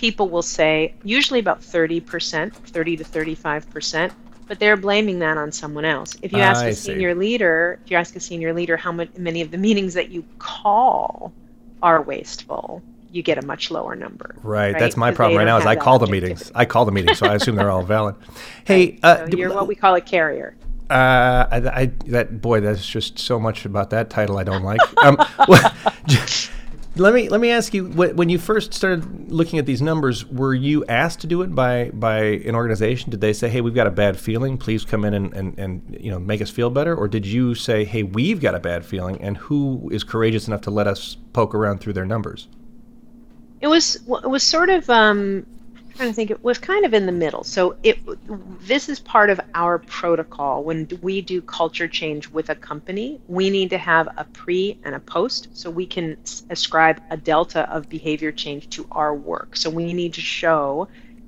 people 0.01 0.27
will 0.29 0.41
say 0.41 0.95
usually 1.03 1.39
about 1.39 1.61
30%, 1.61 2.51
30 2.51 2.97
to 2.97 3.03
35%, 3.03 4.11
but 4.47 4.59
they're 4.59 4.75
blaming 4.75 5.19
that 5.19 5.37
on 5.37 5.51
someone 5.51 5.85
else. 5.85 6.17
If 6.23 6.33
you 6.33 6.39
ask 6.39 6.63
I 6.63 6.69
a 6.69 6.73
see. 6.73 6.93
senior 6.93 7.13
leader, 7.13 7.79
if 7.85 7.91
you 7.91 7.97
ask 7.97 8.15
a 8.15 8.19
senior 8.19 8.51
leader 8.51 8.75
how 8.75 8.91
much, 8.91 9.09
many 9.15 9.41
of 9.41 9.51
the 9.51 9.59
meetings 9.59 9.93
that 9.93 10.09
you 10.09 10.25
call 10.39 11.31
are 11.83 12.01
wasteful, 12.01 12.81
you 13.11 13.21
get 13.21 13.37
a 13.37 13.45
much 13.45 13.69
lower 13.69 13.95
number. 13.95 14.33
Right. 14.41 14.77
That's 14.77 14.97
my 14.97 15.11
problem 15.11 15.37
right 15.37 15.45
now. 15.45 15.57
Is 15.59 15.67
I 15.67 15.75
call 15.75 15.99
the 15.99 16.07
meetings. 16.07 16.51
I 16.55 16.65
call 16.65 16.85
the 16.85 16.91
meetings, 16.91 17.19
so 17.19 17.27
I 17.27 17.35
assume 17.35 17.55
they're 17.55 17.69
all 17.69 17.83
valid. 17.83 18.15
Hey, 18.65 18.97
uh, 19.03 19.17
So 19.17 19.25
d- 19.27 19.37
you're 19.37 19.53
what 19.53 19.67
we 19.67 19.75
call 19.75 19.93
a 19.95 20.01
carrier. 20.01 20.55
uh, 20.89 21.45
I, 21.51 21.57
I, 21.81 21.85
that 22.07 22.41
boy, 22.41 22.61
that's 22.61 22.87
just 22.87 23.19
so 23.19 23.39
much 23.39 23.65
about 23.65 23.91
that 23.91 24.09
title 24.09 24.37
I 24.37 24.43
don't 24.43 24.63
like. 24.63 24.81
Um, 25.03 25.17
well, 25.47 25.71
let 26.95 27.13
me 27.13 27.29
let 27.29 27.39
me 27.39 27.51
ask 27.51 27.73
you: 27.73 27.85
when 27.85 28.29
you 28.29 28.37
first 28.37 28.73
started 28.73 29.31
looking 29.31 29.59
at 29.59 29.65
these 29.65 29.81
numbers, 29.81 30.25
were 30.25 30.53
you 30.53 30.83
asked 30.85 31.21
to 31.21 31.27
do 31.27 31.41
it 31.41 31.55
by 31.55 31.89
by 31.93 32.19
an 32.19 32.53
organization? 32.55 33.09
Did 33.11 33.21
they 33.21 33.33
say, 33.33 33.49
"Hey, 33.49 33.61
we've 33.61 33.75
got 33.75 33.87
a 33.87 33.91
bad 33.91 34.19
feeling. 34.19 34.57
Please 34.57 34.83
come 34.83 35.05
in 35.05 35.13
and, 35.13 35.33
and, 35.33 35.57
and 35.57 35.97
you 35.99 36.11
know 36.11 36.19
make 36.19 36.41
us 36.41 36.49
feel 36.49 36.69
better," 36.69 36.95
or 36.95 37.07
did 37.07 37.25
you 37.25 37.55
say, 37.55 37.85
"Hey, 37.85 38.03
we've 38.03 38.41
got 38.41 38.55
a 38.55 38.59
bad 38.59 38.85
feeling, 38.85 39.21
and 39.21 39.37
who 39.37 39.89
is 39.91 40.03
courageous 40.03 40.47
enough 40.47 40.61
to 40.61 40.71
let 40.71 40.87
us 40.87 41.15
poke 41.33 41.55
around 41.55 41.79
through 41.79 41.93
their 41.93 42.05
numbers?" 42.05 42.49
It 43.61 43.67
was 43.67 43.95
it 43.95 44.29
was 44.29 44.43
sort 44.43 44.69
of 44.69 44.89
um, 44.89 45.45
trying 45.95 46.09
to 46.09 46.13
think. 46.13 46.31
It 46.31 46.43
was 46.43 46.57
kind 46.57 46.85
of 46.85 46.93
in 46.93 47.05
the 47.05 47.11
middle. 47.11 47.43
So 47.43 47.75
it 47.83 47.99
this 48.61 48.89
is 48.89 48.99
part 48.99 49.29
of 49.29 49.39
our 49.53 49.79
protocol 49.79 50.63
when 50.63 50.87
we 51.01 51.21
do 51.21 51.41
culture 51.41 51.87
change 51.87 52.29
with 52.29 52.49
a 52.49 52.55
company. 52.55 53.21
We 53.27 53.49
need 53.49 53.69
to 53.71 53.77
have 53.77 54.07
a 54.17 54.25
pre 54.25 54.77
and 54.83 54.95
a 54.95 54.99
post, 54.99 55.49
so 55.53 55.69
we 55.69 55.85
can 55.85 56.17
ascribe 56.49 57.01
a 57.09 57.17
delta 57.17 57.69
of 57.73 57.89
behavior 57.89 58.31
change 58.31 58.69
to 58.71 58.87
our 58.91 59.13
work. 59.13 59.55
So 59.55 59.69
we 59.69 59.93
need 59.93 60.13
to 60.13 60.21
show 60.21 60.87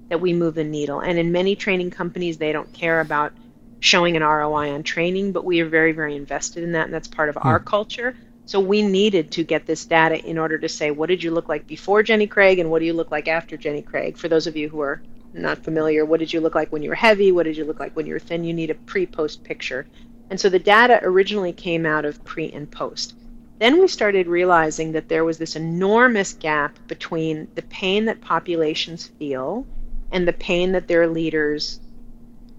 that 0.09 0.19
we 0.19 0.33
move 0.33 0.55
the 0.55 0.63
needle. 0.63 0.99
And 0.99 1.17
in 1.17 1.31
many 1.31 1.55
training 1.55 1.91
companies, 1.91 2.37
they 2.37 2.51
don't 2.51 2.71
care 2.73 3.01
about 3.01 3.33
showing 3.79 4.15
an 4.15 4.23
ROI 4.23 4.71
on 4.73 4.83
training, 4.83 5.33
but 5.33 5.43
we 5.43 5.59
are 5.59 5.67
very, 5.67 5.91
very 5.91 6.15
invested 6.15 6.63
in 6.63 6.71
that, 6.71 6.85
and 6.85 6.93
that's 6.93 7.07
part 7.07 7.29
of 7.29 7.37
our 7.41 7.59
hmm. 7.59 7.65
culture. 7.65 8.15
So 8.45 8.59
we 8.59 8.81
needed 8.81 9.31
to 9.31 9.43
get 9.43 9.65
this 9.65 9.85
data 9.85 10.23
in 10.23 10.37
order 10.37 10.57
to 10.59 10.67
say, 10.67 10.91
what 10.91 11.07
did 11.07 11.23
you 11.23 11.31
look 11.31 11.47
like 11.47 11.65
before 11.65 12.03
Jenny 12.03 12.27
Craig, 12.27 12.59
and 12.59 12.69
what 12.69 12.79
do 12.79 12.85
you 12.85 12.93
look 12.93 13.11
like 13.11 13.27
after 13.27 13.55
Jenny 13.55 13.81
Craig? 13.81 14.17
For 14.17 14.27
those 14.27 14.47
of 14.47 14.57
you 14.57 14.69
who 14.69 14.81
are 14.81 15.01
not 15.33 15.63
familiar, 15.63 16.05
what 16.05 16.19
did 16.19 16.33
you 16.33 16.41
look 16.41 16.53
like 16.53 16.71
when 16.71 16.83
you 16.83 16.89
were 16.89 16.95
heavy? 16.95 17.31
What 17.31 17.43
did 17.43 17.57
you 17.57 17.65
look 17.65 17.79
like 17.79 17.95
when 17.95 18.05
you 18.05 18.13
were 18.13 18.19
thin? 18.19 18.43
You 18.43 18.53
need 18.53 18.69
a 18.69 18.75
pre-post 18.75 19.43
picture. 19.43 19.87
And 20.29 20.39
so 20.39 20.49
the 20.49 20.59
data 20.59 20.99
originally 21.03 21.53
came 21.53 21.85
out 21.85 22.05
of 22.05 22.23
pre 22.23 22.51
and 22.51 22.69
post. 22.69 23.15
Then 23.59 23.79
we 23.79 23.87
started 23.87 24.27
realizing 24.27 24.91
that 24.91 25.07
there 25.07 25.23
was 25.23 25.37
this 25.37 25.55
enormous 25.55 26.33
gap 26.33 26.77
between 26.87 27.47
the 27.55 27.61
pain 27.61 28.05
that 28.05 28.19
populations 28.19 29.07
feel 29.19 29.65
and 30.11 30.27
the 30.27 30.33
pain 30.33 30.73
that 30.73 30.87
their 30.87 31.07
leaders 31.07 31.79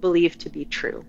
believe 0.01 0.39
to 0.39 0.49
be 0.49 0.65
true. 0.65 1.05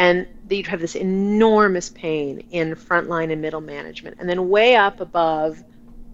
And 0.00 0.26
you'd 0.48 0.66
have 0.68 0.80
this 0.80 0.94
enormous 0.94 1.90
pain 1.90 2.42
in 2.50 2.74
frontline 2.74 3.30
and 3.30 3.42
middle 3.42 3.60
management. 3.60 4.16
And 4.18 4.26
then 4.26 4.48
way 4.48 4.74
up 4.74 4.98
above, 5.00 5.62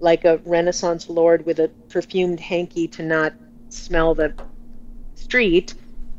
like 0.01 0.25
a 0.25 0.39
Renaissance 0.39 1.09
lord 1.09 1.47
with 1.47 1.61
a 1.61 1.69
perfumed 1.89 2.41
hanky 2.41 2.89
to 2.89 3.05
not 3.05 3.33
smell 3.69 4.13
the 4.17 4.35
street, 5.15 5.75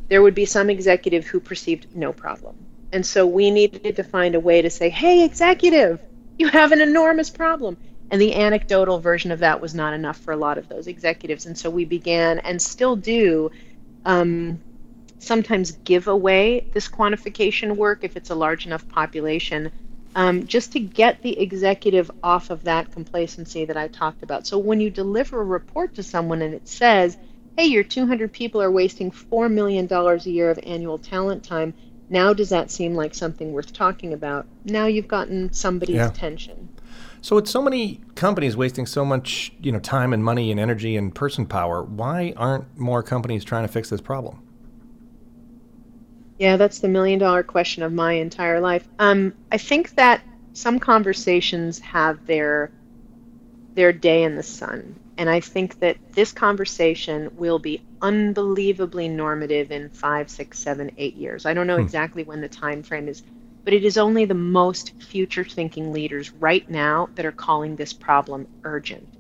there 0.08 0.22
would 0.22 0.34
be 0.34 0.46
some 0.46 0.70
executive 0.70 1.28
who 1.28 1.42
perceived 1.42 1.94
no 1.94 2.14
problem. 2.14 2.56
And 2.94 3.06
so 3.06 3.28
we 3.28 3.52
needed 3.52 3.98
to 3.98 4.04
find 4.04 4.36
a 4.36 4.40
way 4.40 4.62
to 4.62 4.70
say, 4.70 4.88
hey, 4.88 5.26
executive, 5.26 6.02
you 6.40 6.48
have 6.48 6.72
an 6.72 6.80
enormous 6.80 7.30
problem. 7.30 7.76
And 8.10 8.22
the 8.22 8.34
anecdotal 8.34 9.00
version 9.00 9.34
of 9.34 9.40
that 9.40 9.60
was 9.60 9.76
not 9.76 9.94
enough 9.94 10.18
for 10.20 10.32
a 10.32 10.38
lot 10.38 10.58
of 10.58 10.70
those 10.70 10.88
executives. 10.88 11.46
And 11.46 11.58
so 11.58 11.70
we 11.70 11.84
began 11.84 12.40
and 12.40 12.62
still 12.62 12.96
do 12.96 13.52
um, 14.06 14.62
sometimes 15.20 15.72
give 15.84 16.08
away 16.08 16.66
this 16.74 16.88
quantification 16.88 17.76
work 17.76 18.04
if 18.04 18.16
it's 18.16 18.30
a 18.30 18.36
large 18.36 18.66
enough 18.66 18.88
population, 18.88 19.72
um, 20.16 20.46
just 20.48 20.72
to 20.74 20.80
get 20.80 21.22
the 21.22 21.40
executive 21.40 22.10
off 22.24 22.50
of 22.50 22.64
that 22.64 22.92
complacency 22.92 23.66
that 23.66 23.78
I 23.78 23.88
talked 23.88 24.24
about. 24.24 24.48
So 24.48 24.58
when 24.58 24.80
you 24.80 24.90
deliver 24.90 25.42
a 25.42 25.46
report 25.46 25.96
to 25.96 26.04
someone 26.04 26.42
and 26.42 26.54
it 26.54 26.68
says, 26.68 27.18
hey, 27.56 27.66
your 27.66 27.84
200 27.84 28.32
people 28.32 28.62
are 28.62 28.72
wasting 28.72 29.12
$4 29.12 29.52
million 29.52 29.92
a 29.92 30.16
year 30.30 30.50
of 30.50 30.60
annual 30.64 30.98
talent 30.98 31.44
time, 31.44 31.74
now 32.10 32.34
does 32.34 32.50
that 32.50 32.72
seem 32.72 32.94
like 32.96 33.14
something 33.14 33.52
worth 33.52 33.74
talking 33.74 34.14
about? 34.14 34.46
Now 34.64 34.86
you've 34.86 35.08
gotten 35.08 35.52
somebody's 35.52 35.98
Yeah. 35.98 36.08
attention. 36.08 36.70
So 37.22 37.36
with 37.36 37.48
so 37.48 37.62
many 37.62 38.00
companies 38.16 38.56
wasting 38.56 38.86
so 38.86 39.04
much, 39.04 39.52
you 39.60 39.72
know, 39.72 39.80
time 39.80 40.14
and 40.14 40.24
money 40.24 40.52
and 40.52 40.60
energy 40.60 40.96
and 40.96 41.14
person 41.14 41.46
power, 41.46 41.84
why 41.84 42.34
aren't 42.38 42.78
more 42.78 43.04
companies 43.04 43.44
trying 43.44 43.64
to 43.64 43.68
fix 43.68 43.90
this 43.90 44.02
problem? 44.02 44.40
Yeah, 46.40 46.58
that's 46.58 46.80
the 46.80 46.88
million 46.88 47.20
dollar 47.20 47.44
question 47.44 47.84
of 47.84 47.94
my 47.94 48.14
entire 48.14 48.60
life. 48.60 48.88
Um, 49.00 49.36
I 49.52 49.58
think 49.60 49.94
that 49.96 50.24
some 50.54 50.80
conversations 50.80 51.80
have 51.80 52.26
their 52.26 52.74
their 53.76 53.94
day 53.94 54.24
in 54.24 54.36
the 54.36 54.44
sun, 54.44 55.00
and 55.18 55.30
I 55.30 55.40
think 55.40 55.80
that 55.80 55.98
this 56.16 56.32
conversation 56.34 57.30
will 57.34 57.60
be 57.60 57.86
unbelievably 58.02 59.08
normative 59.10 59.72
in 59.72 59.90
five, 59.90 60.30
six, 60.30 60.60
seven, 60.60 60.92
eight 60.98 61.16
years. 61.16 61.46
I 61.46 61.54
don't 61.54 61.68
know 61.68 61.78
exactly 61.78 62.24
when 62.24 62.42
the 62.42 62.50
time 62.50 62.84
frame 62.84 63.08
is, 63.08 63.24
but 63.66 63.74
it 63.74 63.86
is 63.86 63.98
only 63.98 64.26
the 64.26 64.34
most 64.34 64.94
future 65.00 65.46
thinking 65.46 65.94
leaders 65.94 66.34
right 66.34 66.68
now 66.70 67.10
that 67.16 67.26
are 67.26 67.32
calling 67.32 67.76
this 67.78 67.94
problem 67.94 68.48
urgent 68.66 69.17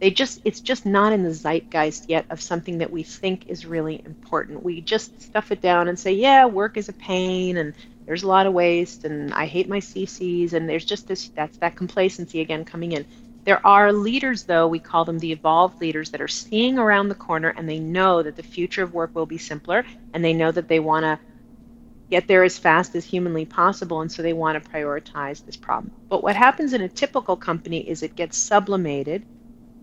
they 0.00 0.10
just 0.10 0.40
it's 0.44 0.60
just 0.60 0.86
not 0.86 1.12
in 1.12 1.24
the 1.24 1.32
zeitgeist 1.32 2.08
yet 2.08 2.26
of 2.30 2.40
something 2.40 2.78
that 2.78 2.90
we 2.90 3.02
think 3.02 3.48
is 3.48 3.66
really 3.66 4.00
important. 4.04 4.62
We 4.62 4.80
just 4.80 5.20
stuff 5.20 5.50
it 5.50 5.60
down 5.60 5.88
and 5.88 5.98
say 5.98 6.12
yeah 6.12 6.46
work 6.46 6.76
is 6.76 6.88
a 6.88 6.92
pain 6.92 7.56
and 7.56 7.74
there's 8.06 8.22
a 8.22 8.28
lot 8.28 8.46
of 8.46 8.52
waste 8.52 9.04
and 9.04 9.34
i 9.34 9.44
hate 9.44 9.68
my 9.68 9.80
cc's 9.80 10.54
and 10.54 10.68
there's 10.68 10.84
just 10.84 11.06
this 11.08 11.28
that's 11.34 11.58
that 11.58 11.76
complacency 11.76 12.40
again 12.40 12.64
coming 12.64 12.92
in. 12.92 13.04
There 13.44 13.64
are 13.66 13.92
leaders 13.92 14.44
though 14.44 14.68
we 14.68 14.78
call 14.78 15.04
them 15.04 15.18
the 15.18 15.32
evolved 15.32 15.80
leaders 15.80 16.10
that 16.10 16.20
are 16.20 16.28
seeing 16.28 16.78
around 16.78 17.08
the 17.08 17.14
corner 17.14 17.52
and 17.56 17.68
they 17.68 17.80
know 17.80 18.22
that 18.22 18.36
the 18.36 18.42
future 18.42 18.82
of 18.82 18.94
work 18.94 19.14
will 19.14 19.26
be 19.26 19.38
simpler 19.38 19.84
and 20.12 20.24
they 20.24 20.32
know 20.32 20.52
that 20.52 20.68
they 20.68 20.80
want 20.80 21.04
to 21.04 21.18
get 22.10 22.26
there 22.26 22.44
as 22.44 22.56
fast 22.56 22.94
as 22.94 23.04
humanly 23.04 23.44
possible 23.44 24.00
and 24.00 24.10
so 24.10 24.22
they 24.22 24.32
want 24.32 24.62
to 24.62 24.70
prioritize 24.70 25.44
this 25.44 25.56
problem. 25.56 25.92
But 26.08 26.22
what 26.22 26.36
happens 26.36 26.72
in 26.72 26.80
a 26.80 26.88
typical 26.88 27.36
company 27.36 27.86
is 27.86 28.02
it 28.02 28.16
gets 28.16 28.38
sublimated 28.38 29.26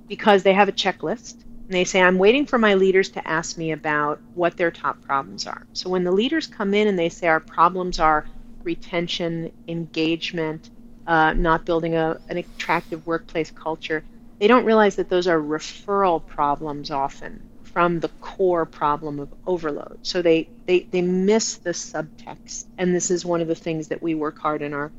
because 0.08 0.44
they 0.44 0.54
have 0.54 0.70
a 0.70 0.74
checklist 0.74 1.36
and 1.68 1.76
they 1.76 1.84
say, 1.86 2.02
I'm 2.02 2.18
waiting 2.20 2.46
for 2.46 2.60
my 2.60 2.76
leaders 2.76 3.10
to 3.12 3.28
ask 3.28 3.58
me 3.58 3.72
about 3.72 4.22
what 4.34 4.58
their 4.58 4.72
top 4.72 5.02
problems 5.02 5.48
are. 5.48 5.66
So 5.74 5.90
when 5.90 6.04
the 6.04 6.12
leaders 6.12 6.48
come 6.48 6.74
in 6.74 6.88
and 6.88 7.00
they 7.00 7.10
say, 7.10 7.28
Our 7.28 7.40
problems 7.40 8.00
are 8.00 8.26
retention, 8.64 9.52
engagement, 9.68 10.70
uh, 11.08 11.34
not 11.34 11.66
building 11.66 11.96
a, 11.96 12.20
an 12.30 12.38
attractive 12.38 13.06
workplace 13.08 13.52
culture, 13.52 14.04
they 14.40 14.48
don't 14.48 14.66
realize 14.66 14.96
that 14.98 15.10
those 15.10 15.28
are 15.28 15.40
referral 15.40 16.26
problems 16.26 16.92
often 16.92 17.44
from 17.64 18.00
the 18.00 18.10
core 18.22 18.66
problem 18.66 19.20
of 19.20 19.34
overload. 19.48 20.00
So 20.04 20.22
they, 20.22 20.50
they, 20.68 20.88
they 20.92 21.02
miss 21.02 21.58
the 21.58 21.72
subtext. 21.72 22.66
And 22.78 22.96
this 22.96 23.12
is 23.12 23.26
one 23.26 23.42
of 23.42 23.48
the 23.48 23.56
things 23.56 23.90
that 23.90 24.02
we 24.04 24.16
work 24.16 24.40
hard 24.40 24.62
in 24.62 24.74
our 24.74 24.92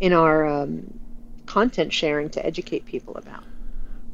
in 0.00 0.12
our 0.12 0.46
um, 0.46 0.98
content 1.46 1.92
sharing 1.92 2.30
to 2.30 2.44
educate 2.44 2.86
people 2.86 3.16
about. 3.16 3.44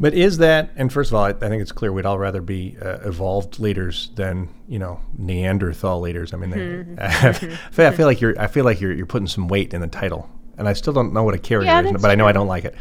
But 0.00 0.14
is 0.14 0.38
that, 0.38 0.70
and 0.76 0.92
first 0.92 1.10
of 1.10 1.16
all, 1.16 1.24
I, 1.24 1.30
I 1.30 1.32
think 1.32 1.60
it's 1.60 1.72
clear 1.72 1.92
we'd 1.92 2.06
all 2.06 2.18
rather 2.18 2.40
be 2.40 2.76
uh, 2.80 2.98
evolved 3.04 3.58
leaders 3.58 4.10
than 4.14 4.48
you 4.68 4.78
know 4.78 5.00
Neanderthal 5.16 6.00
leaders. 6.00 6.32
I 6.32 6.36
mean, 6.36 6.50
they, 6.50 7.02
I, 7.04 7.32
feel, 7.32 7.86
I 7.86 7.90
feel 7.90 8.06
like 8.06 8.20
you're, 8.20 8.40
I 8.40 8.46
feel 8.46 8.64
like 8.64 8.80
you're, 8.80 8.92
you're 8.92 9.06
putting 9.06 9.26
some 9.26 9.48
weight 9.48 9.74
in 9.74 9.80
the 9.80 9.88
title, 9.88 10.30
and 10.56 10.68
I 10.68 10.72
still 10.74 10.92
don't 10.92 11.12
know 11.12 11.24
what 11.24 11.34
a 11.34 11.38
carrier 11.38 11.66
Yeah, 11.66 11.82
is, 11.82 12.00
but 12.00 12.10
I 12.10 12.14
know 12.14 12.28
I 12.28 12.32
don't 12.32 12.46
like 12.46 12.64
it. 12.64 12.76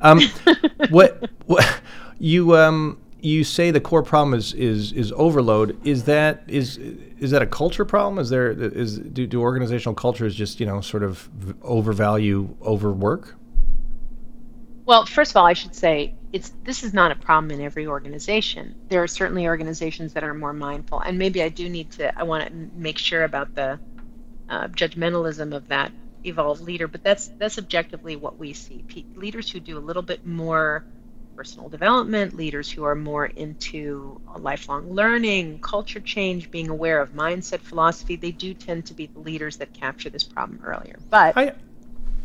Um, 0.00 0.20
what, 0.90 1.28
what 1.46 1.80
you 2.18 2.56
um, 2.56 2.98
you 3.20 3.44
say 3.44 3.70
the 3.70 3.80
core 3.80 4.02
problem 4.02 4.32
is 4.32 4.54
is 4.54 4.92
is 4.92 5.12
overload. 5.12 5.78
Is 5.86 6.04
that 6.04 6.42
is 6.48 6.78
is 6.78 7.30
that 7.32 7.42
a 7.42 7.46
culture 7.46 7.84
problem? 7.84 8.18
Is 8.18 8.30
there 8.30 8.50
is 8.50 8.98
do, 8.98 9.26
do 9.26 9.42
organizational 9.42 9.94
cultures 9.94 10.34
just 10.34 10.58
you 10.58 10.66
know 10.66 10.80
sort 10.80 11.02
of 11.02 11.28
overvalue 11.62 12.56
overwork? 12.62 13.36
Well, 14.86 15.04
first 15.04 15.32
of 15.32 15.36
all, 15.36 15.46
I 15.46 15.52
should 15.52 15.74
say 15.74 16.14
it's 16.32 16.52
this 16.64 16.82
is 16.82 16.94
not 16.94 17.12
a 17.12 17.16
problem 17.16 17.50
in 17.50 17.60
every 17.60 17.86
organization. 17.86 18.74
There 18.88 19.02
are 19.02 19.08
certainly 19.08 19.46
organizations 19.46 20.12
that 20.14 20.24
are 20.24 20.34
more 20.34 20.52
mindful, 20.52 21.00
and 21.00 21.18
maybe 21.18 21.42
I 21.42 21.48
do 21.48 21.68
need 21.68 21.90
to. 21.92 22.18
I 22.18 22.22
want 22.22 22.48
to 22.48 22.70
make 22.74 22.98
sure 22.98 23.24
about 23.24 23.54
the 23.54 23.78
uh, 24.48 24.68
judgmentalism 24.68 25.54
of 25.54 25.68
that 25.68 25.92
evolved 26.24 26.62
leader, 26.62 26.88
but 26.88 27.02
that's 27.02 27.30
that's 27.38 27.58
objectively 27.58 28.16
what 28.16 28.38
we 28.38 28.52
see. 28.52 28.84
P- 28.88 29.06
leaders 29.14 29.50
who 29.50 29.60
do 29.60 29.78
a 29.78 29.80
little 29.80 30.02
bit 30.02 30.24
more 30.24 30.84
personal 31.36 31.68
development, 31.68 32.34
leaders 32.34 32.70
who 32.70 32.84
are 32.84 32.94
more 32.94 33.26
into 33.26 34.20
lifelong 34.38 34.92
learning, 34.92 35.58
culture 35.60 36.00
change, 36.00 36.50
being 36.50 36.68
aware 36.68 37.00
of 37.00 37.12
mindset 37.12 37.60
philosophy, 37.60 38.16
they 38.16 38.32
do 38.32 38.54
tend 38.54 38.86
to 38.86 38.94
be 38.94 39.06
the 39.06 39.20
leaders 39.20 39.56
that 39.56 39.72
capture 39.72 40.10
this 40.10 40.24
problem 40.24 40.60
earlier. 40.62 40.98
But 41.10 41.36
I, 41.36 41.52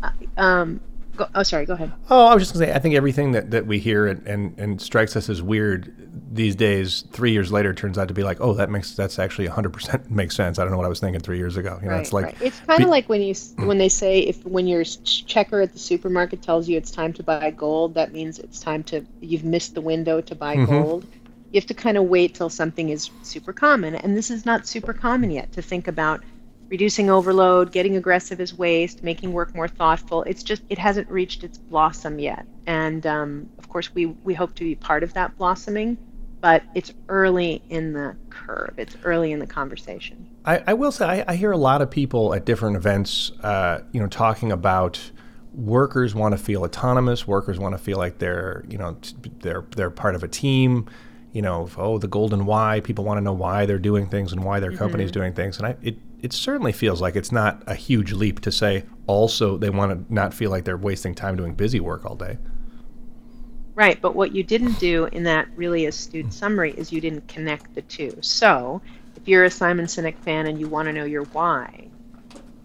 uh, 0.04 0.10
um, 0.38 0.82
Go, 1.18 1.28
oh, 1.36 1.44
sorry. 1.44 1.66
Go 1.66 1.74
ahead. 1.74 1.92
Oh, 2.10 2.28
I 2.28 2.34
was 2.34 2.44
just 2.44 2.54
going 2.54 2.68
to 2.68 2.72
say, 2.72 2.76
I 2.76 2.80
think 2.80 2.96
everything 2.96 3.32
that, 3.34 3.52
that 3.52 3.66
we 3.66 3.80
hear 3.80 4.08
and, 4.08 4.26
and, 4.28 4.58
and 4.60 4.82
strikes 4.82 5.16
us 5.16 5.30
as 5.30 5.42
weird 5.42 5.94
these 6.32 6.56
days, 6.56 7.04
three 7.12 7.32
years 7.32 7.52
later, 7.52 7.74
turns 7.74 7.98
out 7.98 8.08
to 8.08 8.14
be 8.14 8.24
like, 8.24 8.40
oh, 8.40 8.54
that 8.54 8.70
makes 8.70 8.96
that's 8.96 9.20
actually 9.20 9.48
100% 9.48 10.10
makes 10.10 10.36
sense. 10.36 10.60
I 10.60 10.64
don't 10.64 10.72
know 10.72 10.78
what 10.78 10.86
I 10.86 10.90
was 10.90 11.00
thinking 11.00 11.20
three 11.20 11.38
years 11.38 11.58
ago. 11.58 11.78
You 11.82 11.88
know, 11.88 11.96
right, 11.96 12.02
it's 12.02 12.14
like 12.14 12.26
right. 12.26 12.38
it's 12.42 12.60
kind 12.62 12.84
of 12.84 12.90
like 12.90 13.10
when 13.10 13.22
you 13.22 13.34
when 13.58 13.78
they 13.78 13.90
say 13.90 14.20
if 14.20 14.46
when 14.46 14.68
your 14.68 14.84
checker 14.84 15.62
at 15.62 15.74
the 15.74 15.80
supermarket 15.80 16.42
tells 16.42 16.68
you 16.68 16.78
it's 16.78 16.92
time 16.92 17.14
to 17.14 17.24
buy 17.24 17.52
gold, 17.52 17.94
that 17.96 18.14
means 18.14 18.40
it's 18.40 18.60
time 18.60 18.84
to 18.86 19.06
you've 19.20 19.44
missed 19.44 19.74
the 19.74 19.82
window 19.82 20.22
to 20.22 20.36
buy 20.36 20.56
mm-hmm. 20.56 20.72
gold. 20.72 21.06
You 21.52 21.60
have 21.62 21.68
to 21.68 21.74
kind 21.74 21.98
of 21.98 22.06
wait 22.06 22.36
till 22.36 22.50
something 22.50 22.90
is 22.90 23.10
super 23.24 23.54
common, 23.54 23.96
and 23.96 24.18
this 24.18 24.30
is 24.30 24.46
not 24.46 24.68
super 24.68 24.94
common 24.94 25.32
yet 25.32 25.52
to 25.54 25.62
think 25.62 25.88
about 25.88 26.22
reducing 26.70 27.10
overload, 27.10 27.72
getting 27.72 27.96
aggressive 27.96 28.40
as 28.40 28.54
waste, 28.54 29.04
making 29.04 29.34
work 29.34 29.56
more 29.56 29.68
thoughtful. 29.68 30.24
It's 30.24 30.44
just 30.44 30.62
it 30.70 30.78
hasn't 30.78 31.10
reached 31.10 31.44
its 31.44 31.58
blossom 31.58 32.20
yet, 32.20 32.46
and 32.66 33.06
um, 33.06 33.50
of 33.58 33.70
course 33.70 33.94
we 33.94 34.08
we 34.08 34.34
hope 34.34 34.56
to 34.56 34.64
be 34.64 34.76
part 34.76 35.04
of 35.04 35.14
that 35.14 35.38
blossoming, 35.38 35.98
but 36.42 36.64
it's 36.76 36.94
early 37.10 37.62
in 37.70 37.94
the 37.94 38.16
curve. 38.30 38.74
It's 38.78 38.96
early 39.04 39.32
in 39.32 39.40
the 39.40 39.48
conversation. 39.48 40.28
I, 40.46 40.64
I 40.68 40.74
will 40.74 40.92
say 40.92 41.06
I, 41.06 41.34
I, 41.34 41.36
hear 41.36 41.52
a 41.52 41.58
lot 41.58 41.82
of 41.82 41.92
people 41.92 42.34
at 42.34 42.46
different 42.46 42.78
events, 42.78 43.32
uh, 43.42 43.82
you 43.92 44.00
know, 44.00 44.08
talking 44.08 44.52
about 44.52 45.12
workers 45.54 46.16
want 46.16 46.34
to 46.34 46.38
feel 46.38 46.64
autonomous. 46.64 47.28
Workers 47.28 47.60
want 47.60 47.74
to 47.74 47.80
feel 47.80 47.98
like 47.98 48.20
they're 48.20 48.66
you 48.70 48.78
know 48.78 48.98
they're 49.40 49.66
they're 49.76 49.92
part 49.92 50.16
of 50.16 50.24
a 50.24 50.28
team 50.28 50.90
you 51.34 51.44
know, 51.44 51.70
oh, 51.78 52.00
the 52.00 52.08
golden 52.08 52.48
why. 52.48 52.80
People 52.80 53.06
want 53.06 53.20
to 53.20 53.22
know 53.22 53.34
why 53.34 53.68
they're 53.68 53.78
doing 53.78 54.08
things 54.08 54.32
and 54.32 54.44
why 54.44 54.60
their 54.60 54.72
mm-hmm. 54.72 54.80
company's 54.80 55.12
doing 55.12 55.34
things. 55.34 55.58
And 55.58 55.68
I, 55.68 55.76
it, 55.84 55.98
it 56.22 56.34
certainly 56.34 56.72
feels 56.72 57.02
like 57.02 57.16
it's 57.16 57.32
not 57.32 57.64
a 57.68 57.76
huge 57.76 58.12
leap 58.12 58.40
to 58.42 58.52
say 58.52 58.84
also 59.06 59.58
they 59.58 59.70
want 59.70 59.92
to 60.08 60.14
not 60.14 60.34
feel 60.34 60.50
like 60.50 60.66
they're 60.66 60.78
wasting 60.78 61.14
time 61.14 61.36
doing 61.36 61.54
busy 61.54 61.80
work 61.80 62.06
all 62.06 62.16
day. 62.16 62.38
Right, 63.76 64.02
but 64.02 64.16
what 64.16 64.34
you 64.34 64.42
didn't 64.42 64.80
do 64.80 65.06
in 65.06 65.24
that 65.24 65.48
really 65.56 65.86
astute 65.86 66.26
hmm. 66.26 66.32
summary 66.32 66.72
is 66.72 66.92
you 66.92 67.00
didn't 67.00 67.28
connect 67.28 67.76
the 67.76 67.84
two. 67.84 68.18
So, 68.22 68.82
if 69.16 69.28
you're 69.28 69.44
a 69.44 69.52
Simon 69.52 69.86
Sinek 69.86 70.18
fan 70.18 70.48
and 70.48 70.60
you 70.60 70.68
want 70.68 70.88
to 70.88 70.94
know 70.94 71.06
your 71.06 71.26
why, 71.26 71.88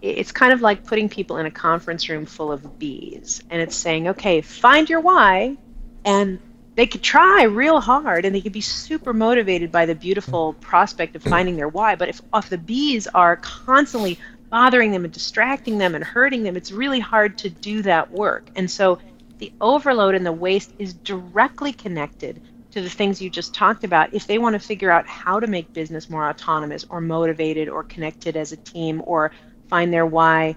it's 0.01 0.33
kind 0.33 0.53
of 0.53 0.63
like 0.63 0.85
putting 0.85 1.09
people 1.09 1.37
in 1.37 1.47
a 1.47 1.51
conference 1.51 2.09
room 2.09 2.25
full 2.27 2.51
of 2.51 2.79
bees 2.79 3.43
and 3.51 3.61
it's 3.61 3.77
saying, 3.77 4.09
okay, 4.09 4.41
find 4.41 4.89
your 4.89 5.01
why 5.01 5.57
and 6.05 6.41
they 6.75 6.87
could 6.87 7.03
try 7.03 7.43
real 7.45 7.81
hard 7.81 8.25
and 8.25 8.35
they 8.35 8.41
could 8.41 8.53
be 8.53 8.61
super 8.61 9.13
motivated 9.13 9.71
by 9.71 9.85
the 9.87 9.95
beautiful 9.95 10.55
prospect 10.55 11.15
of 11.17 11.23
finding 11.23 11.57
their 11.57 11.69
why. 11.69 11.97
But 11.97 12.09
if, 12.09 12.21
if 12.35 12.49
the 12.49 12.59
bees 12.59 13.07
are 13.09 13.37
constantly 13.37 14.19
bothering 14.51 14.91
them 14.91 15.05
and 15.05 15.13
distracting 15.13 15.79
them 15.79 15.95
and 15.95 16.03
hurting 16.03 16.43
them, 16.43 16.57
it's 16.57 16.73
really 16.73 17.01
hard 17.01 17.37
to 17.39 17.51
do 17.51 17.83
that 17.83 18.11
work. 18.11 18.49
And 18.57 18.71
so 18.71 18.99
the 19.39 19.53
overload 19.61 20.15
and 20.15 20.25
the 20.25 20.33
waste 20.33 20.73
is 20.79 20.95
directly 20.95 21.73
connected 21.73 22.41
to 22.71 22.81
the 22.81 22.89
things 22.89 23.21
you 23.21 23.29
just 23.29 23.53
talked 23.53 23.85
about. 23.85 24.15
If 24.15 24.27
they 24.27 24.39
want 24.39 24.55
to 24.55 24.61
figure 24.61 24.91
out 24.91 25.07
how 25.07 25.41
to 25.41 25.47
make 25.47 25.73
business 25.75 26.09
more 26.09 26.29
autonomous 26.29 26.87
or 26.89 27.01
motivated 27.01 27.69
or 27.69 27.83
connected 27.83 28.37
as 28.37 28.53
a 28.53 28.57
team 28.57 29.03
or 29.05 29.31
find 29.69 29.93
their 29.93 30.07
why, 30.07 30.57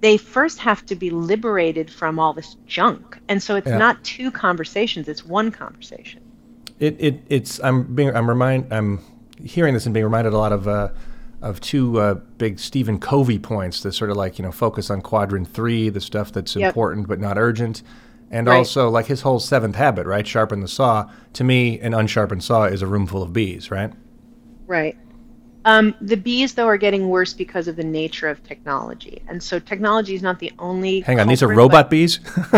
they 0.00 0.16
first 0.16 0.58
have 0.58 0.84
to 0.86 0.94
be 0.94 1.10
liberated 1.10 1.90
from 1.90 2.18
all 2.18 2.32
this 2.32 2.56
junk. 2.66 3.18
And 3.28 3.42
so 3.42 3.56
it's 3.56 3.68
yeah. 3.68 3.78
not 3.78 4.02
two 4.04 4.30
conversations, 4.30 5.08
it's 5.08 5.24
one 5.24 5.50
conversation. 5.50 6.22
It, 6.78 6.96
it 6.98 7.22
it's 7.28 7.60
I'm 7.62 7.94
being 7.94 8.14
I'm 8.14 8.28
remind 8.28 8.72
I'm 8.72 9.00
hearing 9.42 9.74
this 9.74 9.84
and 9.84 9.92
being 9.92 10.04
reminded 10.04 10.32
a 10.32 10.38
lot 10.38 10.52
of 10.52 10.66
uh, 10.66 10.88
of 11.42 11.60
two 11.60 12.00
uh, 12.00 12.14
big 12.38 12.58
Stephen 12.58 12.98
Covey 12.98 13.38
points 13.38 13.82
that 13.82 13.92
sort 13.92 14.10
of 14.10 14.16
like 14.16 14.38
you 14.38 14.42
know 14.44 14.52
focus 14.52 14.90
on 14.90 15.02
quadrant 15.02 15.48
three, 15.48 15.90
the 15.90 16.00
stuff 16.00 16.32
that's 16.32 16.56
yep. 16.56 16.68
important 16.68 17.06
but 17.06 17.20
not 17.20 17.36
urgent, 17.36 17.82
and 18.30 18.46
right. 18.46 18.56
also 18.56 18.88
like 18.88 19.06
his 19.06 19.20
whole 19.20 19.40
seventh 19.40 19.76
habit, 19.76 20.06
right? 20.06 20.26
Sharpen 20.26 20.60
the 20.60 20.68
saw. 20.68 21.10
To 21.34 21.44
me, 21.44 21.78
an 21.80 21.92
unsharpened 21.92 22.42
saw 22.42 22.64
is 22.64 22.80
a 22.80 22.86
room 22.86 23.06
full 23.06 23.22
of 23.22 23.34
bees, 23.34 23.70
right? 23.70 23.92
Right. 24.66 24.96
Um, 25.64 25.94
the 26.00 26.16
bees, 26.16 26.54
though, 26.54 26.66
are 26.66 26.78
getting 26.78 27.08
worse 27.08 27.34
because 27.34 27.68
of 27.68 27.76
the 27.76 27.84
nature 27.84 28.28
of 28.28 28.42
technology, 28.44 29.22
and 29.28 29.42
so 29.42 29.58
technology 29.58 30.14
is 30.14 30.22
not 30.22 30.38
the 30.38 30.52
only. 30.58 31.00
Hang 31.00 31.20
on, 31.20 31.28
these 31.28 31.42
are 31.42 31.48
robot 31.48 31.90
bees. 31.90 32.20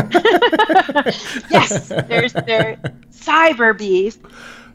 yes, 1.51 1.89
there's 1.89 2.33
there 2.33 2.79
cyber 3.11 3.77
bees. 3.77 4.19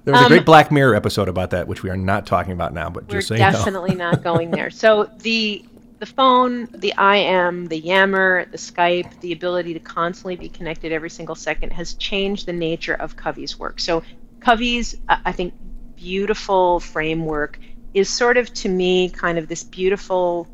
There 0.03 0.13
was 0.13 0.21
um, 0.21 0.25
a 0.25 0.29
great 0.29 0.45
Black 0.45 0.71
Mirror 0.71 0.95
episode 0.95 1.29
about 1.29 1.51
that, 1.51 1.67
which 1.67 1.83
we 1.83 1.89
are 1.89 1.97
not 1.97 2.25
talking 2.25 2.51
about 2.51 2.73
now. 2.73 2.89
But 2.89 3.07
just 3.07 3.29
so 3.29 3.35
you 3.35 3.39
know, 3.39 3.51
definitely 3.51 3.95
not 3.95 4.23
going 4.23 4.51
there. 4.51 4.69
So 4.69 5.09
the 5.19 5.65
the 5.99 6.05
phone, 6.05 6.65
the 6.71 6.93
IM, 6.97 7.67
the 7.67 7.79
Yammer, 7.79 8.45
the 8.51 8.57
Skype, 8.57 9.19
the 9.21 9.31
ability 9.31 9.73
to 9.73 9.79
constantly 9.79 10.35
be 10.35 10.49
connected 10.49 10.91
every 10.91 11.09
single 11.09 11.35
second 11.35 11.71
has 11.71 11.93
changed 11.95 12.45
the 12.45 12.53
nature 12.53 12.93
of 12.93 13.15
Covey's 13.15 13.57
work. 13.57 13.79
So 13.79 14.03
Covey's, 14.39 14.95
I 15.07 15.31
think, 15.31 15.53
beautiful 15.95 16.79
framework 16.79 17.59
is 17.93 18.09
sort 18.09 18.37
of 18.37 18.53
to 18.53 18.69
me 18.69 19.09
kind 19.09 19.37
of 19.37 19.47
this 19.47 19.63
beautiful 19.63 20.47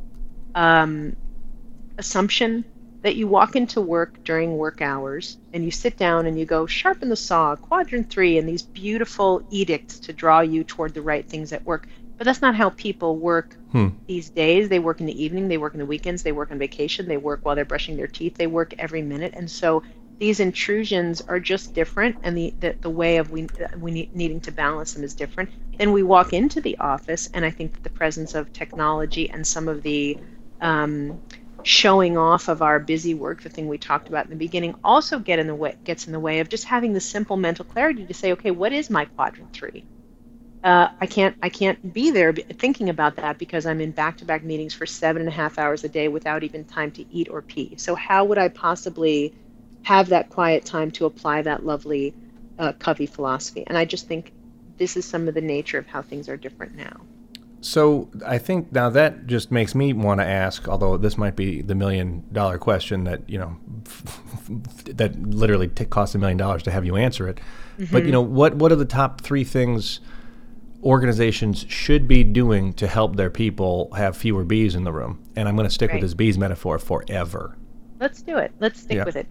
um, 0.56 1.16
assumption 1.98 2.66
that 3.02 3.16
you 3.18 3.28
walk 3.28 3.56
into 3.56 3.82
work 3.82 4.24
during 4.24 4.58
work 4.58 4.82
hours 4.82 5.38
and 5.52 5.64
you 5.66 5.72
sit 5.72 5.98
down 5.98 6.26
and 6.26 6.40
you 6.40 6.46
go 6.46 6.66
sharpen 6.66 7.10
the 7.10 7.16
saw 7.16 7.56
quadrant 7.56 8.10
three 8.10 8.38
and 8.38 8.48
these 8.48 8.62
beautiful 8.62 9.46
edicts 9.52 10.00
to 10.00 10.14
draw 10.14 10.40
you 10.40 10.64
toward 10.64 10.94
the 10.94 11.02
right 11.02 11.28
things 11.28 11.52
at 11.52 11.64
work. 11.66 11.88
But 12.18 12.26
that's 12.26 12.42
not 12.42 12.56
how 12.56 12.70
people 12.70 13.18
work 13.18 13.56
hmm. 13.72 13.90
these 14.08 14.30
days. 14.30 14.70
They 14.70 14.80
work 14.80 15.02
in 15.02 15.06
the 15.06 15.22
evening 15.22 15.50
they 15.50 15.58
work 15.58 15.74
in 15.74 15.80
the 15.80 15.86
weekends 15.86 16.24
they 16.24 16.32
work 16.32 16.52
on 16.52 16.58
vacation 16.58 17.08
they 17.08 17.18
work 17.18 17.42
while 17.44 17.56
they're 17.56 17.66
brushing 17.66 17.98
their 17.98 18.08
teeth 18.08 18.36
they 18.36 18.48
work 18.48 18.74
every 18.80 19.02
minute. 19.02 19.34
And 19.36 19.52
so 19.52 19.84
these 20.20 20.40
intrusions 20.40 21.22
are 21.22 21.40
just 21.40 21.74
different 21.74 22.16
and 22.24 22.38
the, 22.38 22.54
the, 22.60 22.76
the 22.82 22.90
way 22.90 23.18
of 23.18 23.32
we, 23.32 23.48
we 23.80 23.92
need, 23.92 24.16
needing 24.16 24.42
to 24.42 24.52
balance 24.52 24.94
them 24.94 25.04
is 25.04 25.14
different 25.14 25.50
then 25.78 25.92
we 25.92 26.04
walk 26.04 26.34
into 26.34 26.62
the 26.62 26.78
office 26.80 27.30
and 27.34 27.46
i 27.46 27.52
think 27.52 27.74
that 27.74 27.84
the 27.84 27.90
presence 27.90 28.36
of 28.36 28.52
technology 28.54 29.30
and 29.30 29.46
some 29.46 29.68
of 29.68 29.82
the 29.84 30.18
um, 30.62 31.22
showing 31.64 32.18
off 32.18 32.48
of 32.48 32.62
our 32.62 32.80
busy 32.80 33.14
work 33.14 33.42
the 33.42 33.50
thing 33.50 33.68
we 33.68 33.78
talked 33.78 34.10
about 34.10 34.26
in 34.26 34.32
the 34.32 34.38
beginning 34.38 34.76
also 34.84 35.20
get 35.20 35.40
in 35.40 35.48
the 35.48 35.56
way 35.56 35.76
gets 35.84 36.08
in 36.08 36.14
the 36.14 36.20
way 36.20 36.40
of 36.40 36.50
just 36.50 36.66
having 36.66 36.94
the 36.94 37.02
simple 37.02 37.38
mental 37.38 37.66
clarity 37.66 38.06
to 38.06 38.14
say 38.14 38.32
okay 38.34 38.52
what 38.52 38.74
is 38.74 38.90
my 38.90 39.06
quadrant 39.06 39.52
three 39.54 39.84
uh, 40.64 40.88
I 41.02 41.08
can't 41.08 41.36
I 41.44 41.50
can't 41.50 41.94
be 41.94 42.12
there 42.12 42.32
thinking 42.34 42.90
about 42.90 43.18
that 43.18 43.38
because 43.38 43.66
I'm 43.66 43.82
in 43.82 43.92
back-to-back 43.92 44.44
meetings 44.46 44.74
for 44.74 44.86
seven 44.86 45.22
and 45.22 45.28
a 45.28 45.34
half 45.34 45.60
hours 45.60 45.84
a 45.84 45.90
day 45.90 46.08
without 46.08 46.44
even 46.44 46.64
time 46.64 46.90
to 46.92 47.06
eat 47.14 47.28
or 47.30 47.42
pee. 47.42 47.76
So 47.78 47.96
how 47.96 48.24
would 48.24 48.38
I 48.38 48.48
possibly 48.48 49.34
have 49.84 50.10
that 50.10 50.30
quiet 50.30 50.66
time 50.66 50.92
to 50.92 51.06
apply 51.06 51.42
that 51.44 51.66
lovely 51.66 52.14
uh, 52.60 52.74
Covey 52.74 53.06
philosophy. 53.06 53.64
And 53.68 53.78
I 53.78 53.86
just 53.86 54.08
think 54.08 54.32
this 54.78 54.98
is 54.98 55.06
some 55.06 55.28
of 55.28 55.34
the 55.34 55.42
nature 55.42 55.78
of 55.78 55.86
how 55.86 56.02
things 56.02 56.28
are 56.28 56.38
different 56.38 56.76
now. 56.76 57.02
So 57.62 58.10
I 58.26 58.40
think 58.40 58.74
now 58.74 58.90
that 58.90 59.26
just 59.26 59.50
makes 59.50 59.74
me 59.74 59.94
want 59.94 60.20
to 60.20 60.26
ask, 60.26 60.68
although 60.68 60.98
this 60.98 61.18
might 61.18 61.38
be 61.38 61.62
the 61.62 61.76
million 61.76 62.26
dollar 62.34 62.58
question 62.58 63.06
that 63.06 63.30
you 63.30 63.40
know 63.40 63.56
that 64.86 65.18
literally 65.22 65.70
t- 65.70 65.86
costs 65.86 66.14
a 66.14 66.18
million 66.18 66.38
dollars 66.38 66.64
to 66.64 66.72
have 66.72 66.84
you 66.84 66.98
answer 66.98 67.28
it. 67.30 67.40
Mm-hmm. 67.78 67.94
But 67.94 68.06
you 68.06 68.12
know 68.12 68.22
what? 68.22 68.56
What 68.56 68.74
are 68.74 68.76
the 68.76 68.86
top 68.86 69.22
three 69.22 69.46
things 69.46 70.02
organizations 70.84 71.66
should 71.70 72.06
be 72.06 72.26
doing 72.26 72.74
to 72.74 72.86
help 72.86 73.16
their 73.16 73.30
people 73.30 73.94
have 73.96 74.18
fewer 74.18 74.44
bees 74.44 74.76
in 74.76 74.84
the 74.84 74.92
room? 74.92 75.24
And 75.38 75.48
I'm 75.48 75.56
going 75.56 75.68
to 75.68 75.74
stick 75.74 75.92
right. 75.92 75.96
with 75.96 76.10
this 76.10 76.14
bees 76.14 76.38
metaphor 76.38 76.80
forever. 76.80 77.58
Let's 78.02 78.22
do 78.22 78.38
it. 78.38 78.52
Let's 78.60 78.82
stick 78.82 78.98
yeah. 78.98 79.06
with 79.06 79.16
it. 79.16 79.28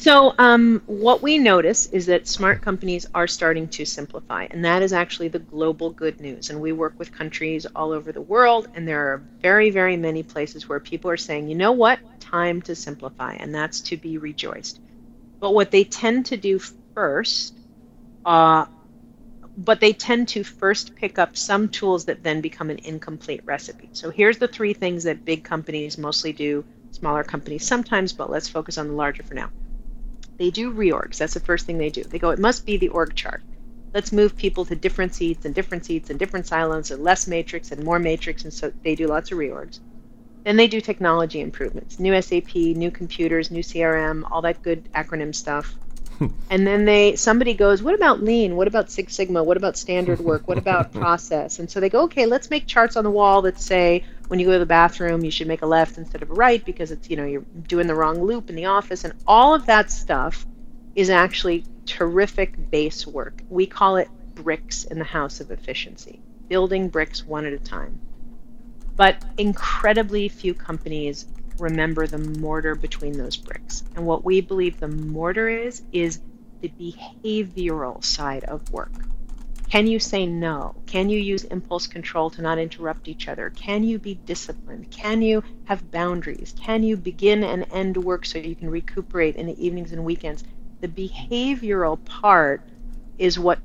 So, 0.00 0.32
um, 0.38 0.80
what 0.86 1.22
we 1.22 1.38
notice 1.38 1.86
is 1.86 2.06
that 2.06 2.28
smart 2.28 2.62
companies 2.62 3.04
are 3.14 3.26
starting 3.26 3.68
to 3.70 3.84
simplify, 3.84 4.46
and 4.48 4.64
that 4.64 4.80
is 4.80 4.92
actually 4.92 5.26
the 5.28 5.40
global 5.40 5.90
good 5.90 6.20
news. 6.20 6.50
And 6.50 6.60
we 6.60 6.70
work 6.72 6.94
with 7.00 7.10
countries 7.10 7.66
all 7.74 7.90
over 7.92 8.12
the 8.12 8.22
world, 8.22 8.68
and 8.74 8.86
there 8.86 9.12
are 9.12 9.24
very, 9.42 9.70
very 9.70 9.96
many 9.96 10.22
places 10.22 10.68
where 10.68 10.78
people 10.78 11.10
are 11.10 11.16
saying, 11.16 11.48
you 11.48 11.56
know 11.56 11.72
what, 11.72 11.98
time 12.20 12.62
to 12.62 12.76
simplify, 12.76 13.34
and 13.34 13.52
that's 13.52 13.80
to 13.82 13.96
be 13.96 14.18
rejoiced. 14.18 14.78
But 15.40 15.52
what 15.54 15.72
they 15.72 15.84
tend 15.84 16.26
to 16.26 16.36
do 16.36 16.60
first, 16.94 17.58
uh, 18.24 18.66
but 19.56 19.80
they 19.80 19.92
tend 19.94 20.28
to 20.28 20.44
first 20.44 20.94
pick 20.96 21.18
up 21.18 21.36
some 21.36 21.68
tools 21.68 22.04
that 22.06 22.22
then 22.22 22.40
become 22.40 22.70
an 22.70 22.80
incomplete 22.84 23.42
recipe. 23.46 23.90
So, 23.92 24.10
here's 24.10 24.38
the 24.38 24.48
three 24.48 24.74
things 24.74 25.04
that 25.04 25.24
big 25.24 25.44
companies 25.44 25.98
mostly 25.98 26.32
do, 26.32 26.64
smaller 26.92 27.24
companies 27.24 27.64
sometimes, 27.64 28.12
but 28.12 28.30
let's 28.30 28.48
focus 28.48 28.78
on 28.78 28.88
the 28.88 28.94
larger 28.94 29.24
for 29.24 29.34
now 29.34 29.50
they 30.38 30.50
do 30.50 30.72
reorgs. 30.72 31.18
That's 31.18 31.34
the 31.34 31.40
first 31.40 31.66
thing 31.66 31.78
they 31.78 31.90
do. 31.90 32.04
They 32.04 32.18
go, 32.18 32.30
it 32.30 32.38
must 32.38 32.64
be 32.64 32.76
the 32.76 32.88
org 32.88 33.14
chart. 33.14 33.42
Let's 33.94 34.12
move 34.12 34.36
people 34.36 34.64
to 34.66 34.76
different 34.76 35.14
seats 35.14 35.44
and 35.44 35.54
different 35.54 35.84
seats 35.84 36.10
and 36.10 36.18
different 36.18 36.46
silos 36.46 36.90
and 36.90 37.02
less 37.02 37.26
matrix 37.26 37.72
and 37.72 37.84
more 37.84 37.98
matrix. 37.98 38.44
And 38.44 38.52
so 38.52 38.72
they 38.82 38.94
do 38.94 39.06
lots 39.06 39.32
of 39.32 39.38
reorgs. 39.38 39.80
Then 40.44 40.56
they 40.56 40.68
do 40.68 40.80
technology 40.80 41.40
improvements, 41.40 41.98
new 41.98 42.20
SAP, 42.22 42.54
new 42.54 42.90
computers, 42.90 43.50
new 43.50 43.62
CRM, 43.62 44.24
all 44.30 44.42
that 44.42 44.62
good 44.62 44.88
acronym 44.94 45.34
stuff. 45.34 45.76
and 46.50 46.66
then 46.66 46.84
they 46.84 47.16
somebody 47.16 47.54
goes, 47.54 47.82
"What 47.82 47.94
about 47.94 48.22
lean? 48.22 48.56
What 48.56 48.68
about 48.68 48.90
Six 48.90 49.14
Sigma? 49.14 49.42
What 49.42 49.56
about 49.56 49.76
standard 49.76 50.20
work? 50.20 50.48
What 50.48 50.58
about 50.58 50.92
process?" 50.94 51.58
And 51.58 51.70
so 51.70 51.80
they 51.80 51.88
go, 51.88 52.04
"Okay, 52.04 52.26
let's 52.26 52.50
make 52.50 52.66
charts 52.66 52.96
on 52.96 53.04
the 53.04 53.10
wall 53.10 53.42
that 53.42 53.60
say 53.60 54.04
when 54.28 54.38
you 54.38 54.46
go 54.46 54.52
to 54.52 54.58
the 54.58 54.66
bathroom, 54.66 55.24
you 55.24 55.30
should 55.30 55.48
make 55.48 55.62
a 55.62 55.66
left 55.66 55.98
instead 55.98 56.22
of 56.22 56.30
a 56.30 56.34
right 56.34 56.64
because 56.64 56.90
it's, 56.90 57.10
you 57.10 57.16
know, 57.16 57.24
you're 57.24 57.44
doing 57.66 57.86
the 57.86 57.94
wrong 57.94 58.22
loop 58.22 58.50
in 58.50 58.56
the 58.56 58.66
office 58.66 59.04
and 59.04 59.14
all 59.26 59.54
of 59.54 59.66
that 59.66 59.90
stuff 59.90 60.46
is 60.94 61.10
actually 61.10 61.64
terrific 61.86 62.70
base 62.70 63.06
work. 63.06 63.42
We 63.48 63.66
call 63.66 63.96
it 63.96 64.08
bricks 64.34 64.84
in 64.84 64.98
the 64.98 65.04
house 65.04 65.40
of 65.40 65.50
efficiency, 65.50 66.20
building 66.48 66.88
bricks 66.88 67.26
one 67.26 67.46
at 67.46 67.54
a 67.54 67.58
time. 67.58 67.98
But 68.96 69.24
incredibly 69.38 70.28
few 70.28 70.54
companies 70.54 71.26
remember 71.58 72.06
the 72.06 72.18
mortar 72.18 72.74
between 72.74 73.16
those 73.16 73.36
bricks. 73.36 73.84
And 73.96 74.06
what 74.06 74.24
we 74.24 74.40
believe 74.40 74.80
the 74.80 74.88
mortar 74.88 75.48
is, 75.48 75.82
is 75.92 76.20
the 76.60 76.70
behavioral 76.80 78.02
side 78.04 78.44
of 78.44 78.72
work. 78.72 78.92
Can 79.70 79.86
you 79.86 79.98
say 79.98 80.24
no? 80.24 80.74
Can 80.86 81.10
you 81.10 81.18
use 81.18 81.44
impulse 81.44 81.86
control 81.86 82.30
to 82.30 82.42
not 82.42 82.58
interrupt 82.58 83.06
each 83.06 83.28
other? 83.28 83.50
Can 83.50 83.84
you 83.84 83.98
be 83.98 84.14
disciplined? 84.14 84.90
Can 84.90 85.20
you 85.20 85.44
have 85.66 85.90
boundaries? 85.90 86.54
Can 86.58 86.82
you 86.82 86.96
begin 86.96 87.44
and 87.44 87.66
end 87.70 87.96
work 87.98 88.24
so 88.24 88.38
you 88.38 88.56
can 88.56 88.70
recuperate 88.70 89.36
in 89.36 89.46
the 89.46 89.64
evenings 89.64 89.92
and 89.92 90.04
weekends? 90.04 90.42
The 90.80 90.88
behavioral 90.88 92.02
part 92.06 92.62
is 93.18 93.38
what 93.38 93.58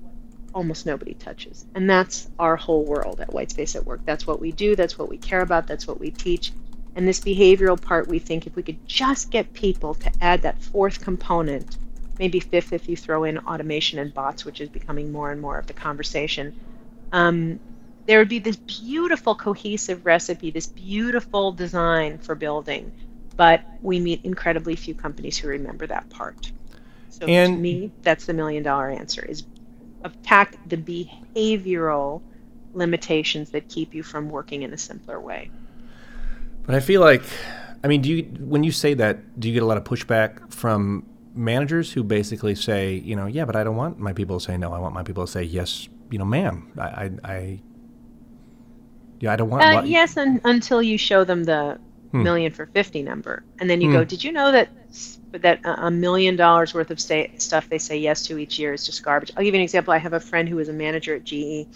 almost 0.53 0.85
nobody 0.85 1.13
touches. 1.13 1.65
And 1.73 1.89
that's 1.89 2.27
our 2.37 2.57
whole 2.57 2.83
world 2.83 3.21
at 3.21 3.29
Whitespace 3.29 3.75
at 3.75 3.85
Work. 3.85 4.01
That's 4.05 4.27
what 4.27 4.41
we 4.41 4.51
do, 4.51 4.75
that's 4.75 4.99
what 4.99 5.09
we 5.09 5.17
care 5.17 5.41
about, 5.41 5.67
that's 5.67 5.87
what 5.87 5.99
we 5.99 6.11
teach. 6.11 6.51
And 6.95 7.07
this 7.07 7.19
behavioral 7.19 7.79
part, 7.79 8.07
we 8.07 8.19
think 8.19 8.45
if 8.45 8.55
we 8.55 8.63
could 8.63 8.87
just 8.87 9.31
get 9.31 9.53
people 9.53 9.95
to 9.95 10.11
add 10.21 10.43
that 10.43 10.61
fourth 10.61 11.01
component, 11.01 11.77
maybe 12.19 12.39
fifth 12.39 12.71
if 12.73 12.87
you 12.87 12.95
throw 12.95 13.23
in 13.23 13.39
automation 13.39 13.99
and 13.99 14.13
bots, 14.13 14.45
which 14.45 14.61
is 14.61 14.69
becoming 14.69 15.11
more 15.11 15.31
and 15.31 15.41
more 15.41 15.57
of 15.57 15.65
the 15.65 15.73
conversation, 15.73 16.53
um, 17.11 17.59
there 18.05 18.19
would 18.19 18.29
be 18.29 18.39
this 18.39 18.57
beautiful 18.57 19.33
cohesive 19.33 20.05
recipe, 20.05 20.51
this 20.51 20.67
beautiful 20.67 21.51
design 21.51 22.17
for 22.17 22.35
building. 22.35 22.91
But 23.35 23.63
we 23.81 23.99
meet 23.99 24.23
incredibly 24.23 24.75
few 24.75 24.93
companies 24.93 25.37
who 25.37 25.47
remember 25.47 25.87
that 25.87 26.09
part. 26.09 26.51
So 27.09 27.25
and 27.25 27.55
to 27.55 27.59
me, 27.59 27.91
that's 28.03 28.25
the 28.25 28.33
million 28.33 28.63
dollar 28.63 28.89
answer 28.89 29.25
is 29.25 29.43
attack 30.03 30.57
the 30.67 30.77
behavioral 30.77 32.21
limitations 32.73 33.51
that 33.51 33.69
keep 33.69 33.93
you 33.93 34.03
from 34.03 34.29
working 34.29 34.63
in 34.63 34.73
a 34.73 34.77
simpler 34.77 35.19
way. 35.19 35.49
But 36.65 36.75
I 36.75 36.79
feel 36.79 37.01
like, 37.01 37.23
I 37.83 37.87
mean, 37.87 38.01
do 38.01 38.13
you 38.13 38.23
when 38.39 38.63
you 38.63 38.71
say 38.71 38.93
that, 38.95 39.39
do 39.39 39.47
you 39.47 39.53
get 39.53 39.63
a 39.63 39.65
lot 39.65 39.77
of 39.77 39.83
pushback 39.83 40.53
from 40.53 41.05
managers 41.35 41.91
who 41.91 42.03
basically 42.03 42.55
say, 42.55 42.93
you 42.93 43.15
know, 43.15 43.25
yeah, 43.25 43.45
but 43.45 43.55
I 43.55 43.63
don't 43.63 43.75
want 43.75 43.99
my 43.99 44.13
people 44.13 44.39
to 44.39 44.45
say 44.45 44.57
no. 44.57 44.73
I 44.73 44.79
want 44.79 44.93
my 44.93 45.03
people 45.03 45.25
to 45.25 45.31
say 45.31 45.43
yes, 45.43 45.89
you 46.09 46.17
know, 46.17 46.25
ma'am. 46.25 46.71
I, 46.77 46.83
I, 46.83 47.11
I 47.23 47.61
yeah, 49.19 49.33
I 49.33 49.35
don't 49.35 49.49
want. 49.49 49.63
Uh, 49.63 49.81
yes, 49.85 50.17
un, 50.17 50.41
until 50.43 50.81
you 50.81 50.97
show 50.97 51.23
them 51.23 51.45
the 51.45 51.79
hmm. 52.11 52.23
million 52.23 52.51
for 52.51 52.65
fifty 52.67 53.01
number, 53.01 53.43
and 53.59 53.69
then 53.69 53.81
you 53.81 53.87
hmm. 53.87 53.95
go, 53.95 54.03
did 54.03 54.23
you 54.23 54.31
know 54.31 54.51
that 54.51 54.69
that 55.31 55.59
a 55.63 55.89
million 55.89 56.35
dollars 56.35 56.73
worth 56.73 56.91
of 56.91 56.99
stuff 56.99 57.69
they 57.69 57.77
say 57.79 57.97
yes 57.97 58.25
to 58.27 58.37
each 58.37 58.59
year 58.59 58.73
is 58.73 58.85
just 58.85 59.03
garbage? 59.03 59.31
I'll 59.35 59.43
give 59.43 59.53
you 59.53 59.59
an 59.59 59.63
example. 59.63 59.93
I 59.93 59.97
have 59.97 60.13
a 60.13 60.19
friend 60.19 60.47
who 60.47 60.57
was 60.57 60.69
a 60.69 60.73
manager 60.73 61.15
at 61.15 61.23
GE. 61.23 61.67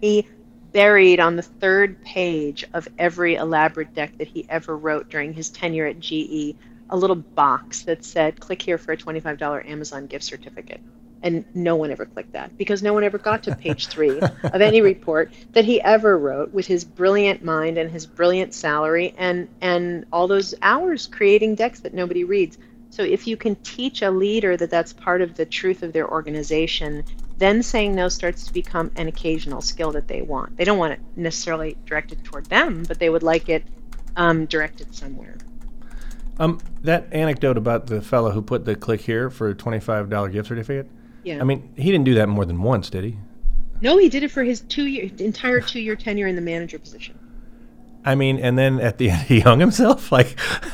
He 0.00 0.26
buried 0.72 1.20
on 1.20 1.36
the 1.36 1.42
third 1.42 2.02
page 2.02 2.64
of 2.74 2.88
every 2.98 3.36
elaborate 3.36 3.94
deck 3.94 4.16
that 4.18 4.28
he 4.28 4.46
ever 4.48 4.76
wrote 4.76 5.08
during 5.08 5.32
his 5.32 5.48
tenure 5.48 5.86
at 5.86 6.00
GE 6.00 6.56
a 6.90 6.96
little 6.96 7.16
box 7.16 7.82
that 7.82 8.04
said, 8.04 8.40
click 8.40 8.62
here 8.62 8.78
for 8.78 8.92
a 8.92 8.96
$25 8.96 9.68
Amazon 9.68 10.06
gift 10.06 10.24
certificate. 10.24 10.80
And 11.20 11.44
no 11.52 11.74
one 11.74 11.90
ever 11.90 12.06
clicked 12.06 12.32
that 12.32 12.56
because 12.56 12.80
no 12.80 12.94
one 12.94 13.02
ever 13.02 13.18
got 13.18 13.42
to 13.44 13.56
page 13.56 13.86
three 13.88 14.20
of 14.20 14.60
any 14.60 14.80
report 14.80 15.32
that 15.52 15.64
he 15.64 15.80
ever 15.80 16.16
wrote 16.16 16.52
with 16.52 16.66
his 16.66 16.84
brilliant 16.84 17.42
mind 17.42 17.76
and 17.76 17.90
his 17.90 18.06
brilliant 18.06 18.54
salary 18.54 19.14
and, 19.18 19.48
and 19.60 20.06
all 20.12 20.28
those 20.28 20.54
hours 20.62 21.08
creating 21.08 21.56
decks 21.56 21.80
that 21.80 21.92
nobody 21.92 22.22
reads. 22.22 22.56
So 22.90 23.02
if 23.02 23.26
you 23.26 23.36
can 23.36 23.56
teach 23.56 24.02
a 24.02 24.10
leader 24.10 24.56
that 24.56 24.70
that's 24.70 24.92
part 24.92 25.20
of 25.20 25.34
the 25.34 25.44
truth 25.44 25.82
of 25.82 25.92
their 25.92 26.08
organization, 26.08 27.04
then 27.38 27.62
saying 27.62 27.94
no 27.94 28.08
starts 28.08 28.44
to 28.46 28.52
become 28.52 28.90
an 28.96 29.08
occasional 29.08 29.60
skill 29.60 29.92
that 29.92 30.08
they 30.08 30.22
want. 30.22 30.56
They 30.56 30.64
don't 30.64 30.78
want 30.78 30.94
it 30.94 31.00
necessarily 31.16 31.76
directed 31.86 32.24
toward 32.24 32.46
them, 32.46 32.84
but 32.86 32.98
they 32.98 33.10
would 33.10 33.22
like 33.22 33.48
it 33.48 33.64
um, 34.16 34.46
directed 34.46 34.94
somewhere. 34.94 35.36
Um, 36.40 36.60
that 36.82 37.12
anecdote 37.12 37.56
about 37.56 37.86
the 37.86 38.00
fellow 38.00 38.30
who 38.30 38.42
put 38.42 38.64
the 38.64 38.76
click 38.76 39.00
here 39.00 39.30
for 39.30 39.48
a 39.48 39.54
twenty-five 39.54 40.08
dollar 40.08 40.28
gift 40.28 40.48
certificate. 40.48 40.88
Yeah. 41.24 41.40
I 41.40 41.44
mean, 41.44 41.72
he 41.76 41.90
didn't 41.90 42.04
do 42.04 42.14
that 42.14 42.28
more 42.28 42.44
than 42.44 42.62
once, 42.62 42.90
did 42.90 43.04
he? 43.04 43.18
No, 43.80 43.98
he 43.98 44.08
did 44.08 44.22
it 44.22 44.30
for 44.30 44.44
his 44.44 44.60
two 44.62 44.86
year 44.86 45.10
entire 45.18 45.60
two 45.60 45.80
year 45.80 45.96
tenure 45.96 46.26
in 46.26 46.36
the 46.36 46.42
manager 46.42 46.78
position. 46.78 47.18
I 48.04 48.14
mean, 48.14 48.38
and 48.38 48.56
then 48.56 48.80
at 48.80 48.98
the 48.98 49.10
end 49.10 49.22
he 49.28 49.40
hung 49.40 49.60
himself. 49.60 50.12
Like, 50.12 50.36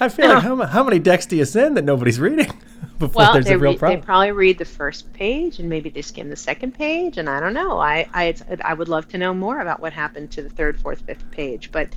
I 0.00 0.08
feel 0.08 0.28
no. 0.28 0.34
like 0.34 0.42
how, 0.42 0.56
how 0.66 0.84
many 0.84 0.98
decks 0.98 1.26
do 1.26 1.36
you 1.36 1.44
send 1.44 1.76
that 1.76 1.84
nobody's 1.84 2.20
reading 2.20 2.50
before 2.98 3.20
well, 3.20 3.32
there's 3.34 3.48
a 3.48 3.58
real 3.58 3.76
problem? 3.76 4.00
They 4.00 4.04
probably 4.04 4.32
read 4.32 4.58
the 4.58 4.64
first 4.64 5.12
page 5.12 5.58
and 5.58 5.68
maybe 5.68 5.90
they 5.90 6.02
skim 6.02 6.30
the 6.30 6.36
second 6.36 6.72
page, 6.72 7.18
and 7.18 7.28
I 7.28 7.40
don't 7.40 7.54
know. 7.54 7.78
I 7.78 8.06
I 8.12 8.34
I 8.62 8.74
would 8.74 8.88
love 8.88 9.08
to 9.08 9.18
know 9.18 9.34
more 9.34 9.60
about 9.60 9.80
what 9.80 9.92
happened 9.92 10.30
to 10.32 10.42
the 10.42 10.50
third, 10.50 10.80
fourth, 10.80 11.02
fifth 11.02 11.30
page, 11.30 11.70
but 11.72 11.88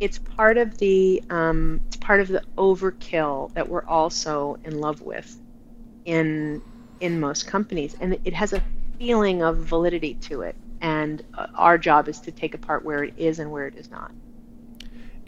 it's 0.00 0.18
part 0.18 0.58
of 0.58 0.78
the 0.78 1.22
um, 1.30 1.80
it's 1.86 1.96
part 1.96 2.20
of 2.20 2.28
the 2.28 2.42
overkill 2.56 3.52
that 3.54 3.68
we're 3.68 3.84
also 3.84 4.58
in 4.64 4.80
love 4.80 5.02
with 5.02 5.36
in 6.04 6.62
in 7.00 7.20
most 7.20 7.46
companies, 7.46 7.96
and 8.00 8.18
it 8.24 8.34
has 8.34 8.52
a 8.52 8.62
feeling 8.98 9.42
of 9.42 9.58
validity 9.58 10.14
to 10.14 10.42
it. 10.42 10.56
And 10.80 11.24
uh, 11.34 11.48
our 11.54 11.76
job 11.76 12.08
is 12.08 12.20
to 12.20 12.32
take 12.32 12.54
apart 12.54 12.84
where 12.84 13.04
it 13.04 13.14
is 13.16 13.38
and 13.38 13.50
where 13.50 13.66
it 13.66 13.74
is 13.76 13.90
not. 13.90 14.12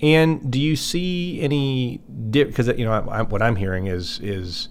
And 0.00 0.50
do 0.50 0.60
you 0.60 0.76
see 0.76 1.40
any 1.40 2.00
because 2.30 2.68
you 2.68 2.84
know 2.84 2.92
I, 2.92 3.18
I, 3.18 3.22
what 3.22 3.42
I'm 3.42 3.56
hearing 3.56 3.86
is 3.86 4.18
is 4.20 4.68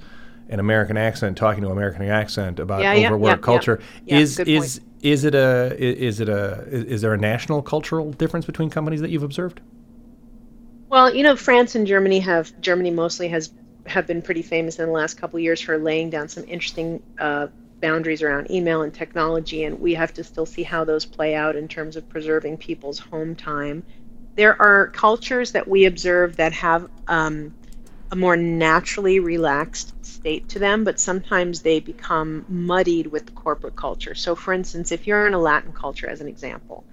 an 0.50 0.60
American 0.60 0.98
accent 0.98 1.38
talking 1.38 1.62
to 1.62 1.70
American 1.70 2.02
accent 2.04 2.60
about 2.60 2.82
yeah, 2.82 3.08
overwork 3.08 3.38
yeah, 3.38 3.38
culture. 3.38 3.80
Yeah, 4.06 4.18
is 4.18 4.40
is 4.40 4.80
point. 4.80 5.04
is 5.04 5.24
it 5.24 5.36
a 5.36 5.76
is 5.78 6.20
it 6.20 6.28
a 6.28 6.66
is 6.68 7.02
there 7.02 7.14
a 7.14 7.18
national 7.18 7.62
cultural 7.62 8.12
difference 8.12 8.46
between 8.46 8.70
companies 8.70 9.02
that 9.02 9.12
you've 9.12 9.24
observed? 9.24 9.62
Well, 10.90 11.16
you 11.16 11.22
know, 11.22 11.36
France 11.36 11.76
and 11.76 11.86
Germany 11.86 12.20
have 12.20 12.60
Germany 12.62 12.90
mostly 12.90 13.28
has 13.30 13.52
have 13.86 14.08
been 14.08 14.22
pretty 14.22 14.42
famous 14.42 14.80
in 14.80 14.86
the 14.88 14.92
last 14.92 15.16
couple 15.20 15.38
of 15.38 15.44
years 15.44 15.62
for 15.62 15.78
laying 15.78 16.10
down 16.10 16.28
some 16.30 16.44
interesting 16.46 17.02
uh, 17.20 17.48
boundaries 17.80 18.24
around 18.24 18.50
email 18.50 18.82
and 18.82 18.94
technology, 18.94 19.64
and 19.64 19.80
we 19.80 19.94
have 19.94 20.14
to 20.16 20.24
still 20.24 20.48
see 20.48 20.64
how 20.64 20.84
those 20.84 21.06
play 21.06 21.36
out 21.36 21.56
in 21.56 21.68
terms 21.68 21.96
of 21.96 22.10
preserving 22.10 22.58
people's 22.58 22.98
home 22.98 23.36
time. 23.36 23.84
There 24.36 24.60
are 24.60 24.88
cultures 24.88 25.52
that 25.52 25.68
we 25.68 25.86
observe 25.86 26.38
that 26.38 26.54
have 26.54 26.90
um, 27.08 27.54
a 28.12 28.16
more 28.16 28.36
naturally 28.36 29.20
relaxed 29.20 29.94
state 30.06 30.48
to 30.50 30.60
them, 30.60 30.84
but 30.84 31.00
sometimes 31.00 31.62
they 31.62 31.80
become 31.80 32.46
muddied 32.48 33.08
with 33.08 33.26
the 33.26 33.32
corporate 33.32 33.76
culture. 33.76 34.16
So, 34.16 34.36
for 34.36 34.54
instance, 34.54 34.92
if 34.92 35.06
you're 35.08 35.28
in 35.28 35.34
a 35.34 35.40
Latin 35.40 35.74
culture, 35.74 36.10
as 36.10 36.22
an 36.22 36.28
example, 36.28 36.86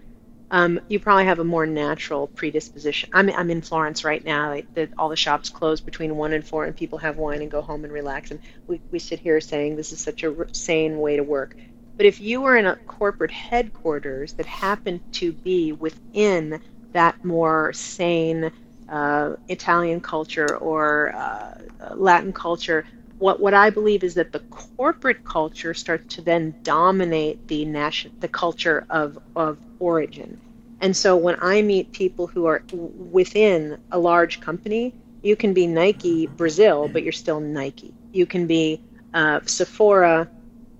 um, 0.51 0.81
you 0.89 1.01
probably 1.01 1.25
have 1.25 1.39
a 1.41 1.45
more 1.45 1.67
natural 1.67 2.29
predisposition. 2.29 3.09
I'm, 3.13 3.31
I'm 3.31 3.51
in 3.51 3.63
Florence 3.63 4.05
right 4.05 4.25
now. 4.25 4.51
Like 4.51 4.73
the, 4.75 4.89
all 4.97 5.09
the 5.09 5.17
shops 5.17 5.49
close 5.49 5.81
between 5.81 6.17
1 6.17 6.33
and 6.35 6.47
4, 6.47 6.67
and 6.67 6.77
people 6.77 6.99
have 6.99 7.17
wine 7.17 7.43
and 7.43 7.51
go 7.51 7.63
home 7.63 7.85
and 7.85 7.93
relax. 7.93 8.31
And 8.31 8.41
we, 8.69 8.81
we 8.91 8.99
sit 8.99 9.19
here 9.19 9.41
saying 9.41 9.75
this 9.77 9.93
is 9.93 10.01
such 10.01 10.23
a 10.23 10.47
sane 10.53 10.99
way 10.99 11.17
to 11.17 11.23
work. 11.23 11.57
But 11.97 12.07
if 12.07 12.21
you 12.21 12.43
were 12.43 12.57
in 12.57 12.67
a 12.67 12.77
corporate 12.87 13.31
headquarters 13.31 14.35
that 14.35 14.47
happened 14.47 15.01
to 15.13 15.33
be 15.33 15.73
within 15.73 16.61
that 16.93 17.25
more 17.25 17.73
sane 17.73 18.53
uh, 18.89 19.35
Italian 19.49 20.01
culture 20.01 20.57
or 20.57 21.15
uh, 21.15 21.55
Latin 21.95 22.33
culture, 22.33 22.85
what 23.19 23.41
what 23.41 23.55
I 23.55 23.71
believe 23.71 24.05
is 24.05 24.15
that 24.15 24.33
the 24.33 24.41
corporate 24.51 25.25
culture 25.25 25.75
starts 25.75 26.15
to 26.17 26.23
then 26.23 26.55
dominate 26.65 27.47
the 27.49 27.65
nation, 27.65 28.13
the 28.21 28.29
culture 28.29 28.85
of 28.91 29.19
of 29.35 29.59
origin. 29.79 30.39
And 30.81 30.97
so 30.97 31.17
when 31.17 31.37
I 31.41 31.63
meet 31.63 31.93
people 31.93 32.27
who 32.27 32.47
are 32.47 32.63
within 32.73 33.79
a 33.91 33.99
large 33.99 34.41
company, 34.41 34.95
you 35.23 35.35
can 35.37 35.55
be 35.55 35.67
Nike 35.67 36.27
Brazil, 36.27 36.89
but 36.93 37.03
you're 37.03 37.13
still 37.13 37.41
Nike. 37.41 37.95
You 38.13 38.27
can 38.27 38.47
be 38.47 38.81
uh, 39.15 39.41
Sephora 39.47 40.29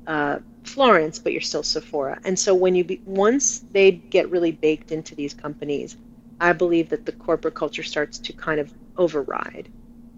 uh, 0.07 0.39
Florence, 0.65 1.19
but 1.19 1.33
you're 1.33 1.41
still 1.41 1.63
Sephora. 1.63 2.19
And 2.25 2.39
so 2.39 2.55
when 2.55 2.75
you 2.75 2.85
be, 2.85 3.01
once 3.07 3.65
they 3.73 3.93
get 4.11 4.31
really 4.31 4.53
baked 4.53 4.93
into 4.93 5.15
these 5.15 5.35
companies, 5.35 5.97
I 6.41 6.53
believe 6.53 6.91
that 6.91 7.07
the 7.07 7.13
corporate 7.13 7.55
culture 7.55 7.83
starts 7.83 8.19
to 8.19 8.33
kind 8.33 8.61
of 8.61 8.73
override. 8.97 9.69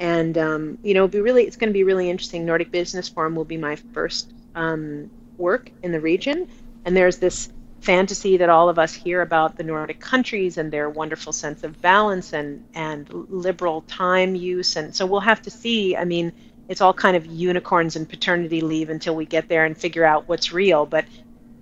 And 0.01 0.39
um, 0.39 0.79
you 0.83 0.95
know, 0.95 1.09
be 1.09 1.21
really 1.21 1.45
it's 1.45 1.57
going 1.57 1.71
to 1.71 1.75
be 1.75 1.85
really 1.85 2.09
interesting. 2.09 2.45
Nordic 2.45 2.71
Business 2.71 3.09
Forum 3.09 3.35
will 3.35 3.45
be 3.45 3.57
my 3.57 3.77
first 3.77 4.33
um, 4.55 5.11
work 5.37 5.71
in 5.83 5.93
the 5.93 6.01
region, 6.01 6.49
and 6.85 6.97
there's 6.97 7.19
this 7.19 7.53
fantasy 7.81 8.37
that 8.39 8.49
all 8.49 8.69
of 8.69 8.79
us 8.79 8.93
hear 8.93 9.23
about 9.23 9.57
the 9.57 9.63
Nordic 9.63 10.01
countries 10.01 10.59
and 10.59 10.73
their 10.73 10.91
wonderful 10.91 11.33
sense 11.33 11.65
of 11.65 11.81
balance 11.81 12.33
and 12.33 12.65
and 12.75 13.09
liberal 13.29 13.83
time 13.83 14.35
use. 14.35 14.77
And 14.77 14.95
so 14.95 15.07
we'll 15.07 15.21
have 15.21 15.43
to 15.43 15.51
see. 15.51 15.97
I 15.97 16.05
mean 16.05 16.33
it's 16.69 16.83
all 16.83 16.93
kind 16.93 17.17
of 17.17 17.27
unicorns 17.27 17.97
and 17.97 18.09
paternity 18.09 18.61
leave 18.61 18.91
until 18.91 19.17
we 19.17 19.25
get 19.25 19.49
there 19.49 19.65
and 19.65 19.77
figure 19.77 20.05
out 20.05 20.29
what's 20.29 20.53
real. 20.53 20.87
But 20.87 21.07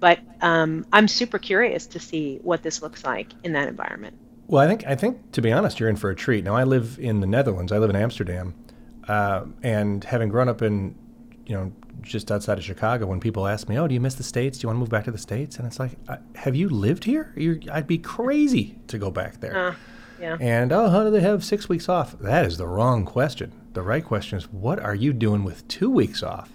but 0.00 0.18
um, 0.42 0.86
I'm 0.92 1.08
super 1.08 1.38
curious 1.38 1.86
to 1.88 2.00
see 2.00 2.38
what 2.42 2.62
this 2.62 2.82
looks 2.82 3.04
like 3.04 3.32
in 3.44 3.52
that 3.52 3.68
environment. 3.68 4.16
Well, 4.48 4.62
I 4.62 4.68
think 4.68 4.86
I 4.86 4.94
think 4.94 5.32
to 5.32 5.42
be 5.42 5.52
honest, 5.52 5.80
you're 5.80 5.88
in 5.88 5.96
for 5.96 6.10
a 6.10 6.16
treat. 6.16 6.44
Now, 6.44 6.54
I 6.54 6.64
live 6.64 6.98
in 7.00 7.20
the 7.20 7.26
Netherlands. 7.26 7.72
I 7.72 7.78
live 7.78 7.90
in 7.90 7.96
Amsterdam, 7.96 8.54
uh, 9.08 9.44
and 9.62 10.04
having 10.04 10.28
grown 10.28 10.48
up 10.48 10.62
in, 10.62 10.94
you 11.46 11.54
know, 11.54 11.72
just 12.02 12.30
outside 12.30 12.58
of 12.58 12.64
Chicago, 12.64 13.06
when 13.06 13.18
people 13.18 13.46
ask 13.46 13.68
me, 13.68 13.78
"Oh, 13.78 13.88
do 13.88 13.94
you 13.94 14.00
miss 14.00 14.14
the 14.14 14.22
states? 14.22 14.58
Do 14.58 14.64
you 14.64 14.68
want 14.68 14.76
to 14.76 14.80
move 14.80 14.90
back 14.90 15.04
to 15.04 15.10
the 15.10 15.18
states?" 15.18 15.56
and 15.56 15.66
it's 15.66 15.80
like, 15.80 15.92
"Have 16.36 16.54
you 16.54 16.68
lived 16.68 17.04
here? 17.04 17.32
You're, 17.36 17.58
I'd 17.72 17.86
be 17.86 17.98
crazy 17.98 18.78
to 18.86 18.98
go 18.98 19.10
back 19.10 19.40
there." 19.40 19.68
Uh, 19.68 19.74
yeah. 20.20 20.36
And 20.40 20.72
oh, 20.72 20.88
how 20.88 21.04
do 21.04 21.10
they 21.10 21.20
have 21.20 21.44
six 21.44 21.68
weeks 21.68 21.88
off? 21.88 22.18
That 22.20 22.46
is 22.46 22.56
the 22.56 22.66
wrong 22.66 23.04
question. 23.04 23.52
The 23.74 23.82
right 23.82 24.04
question 24.04 24.38
is, 24.38 24.50
what 24.50 24.78
are 24.78 24.94
you 24.94 25.12
doing 25.12 25.44
with 25.44 25.66
two 25.68 25.90
weeks 25.90 26.22
off? 26.22 26.50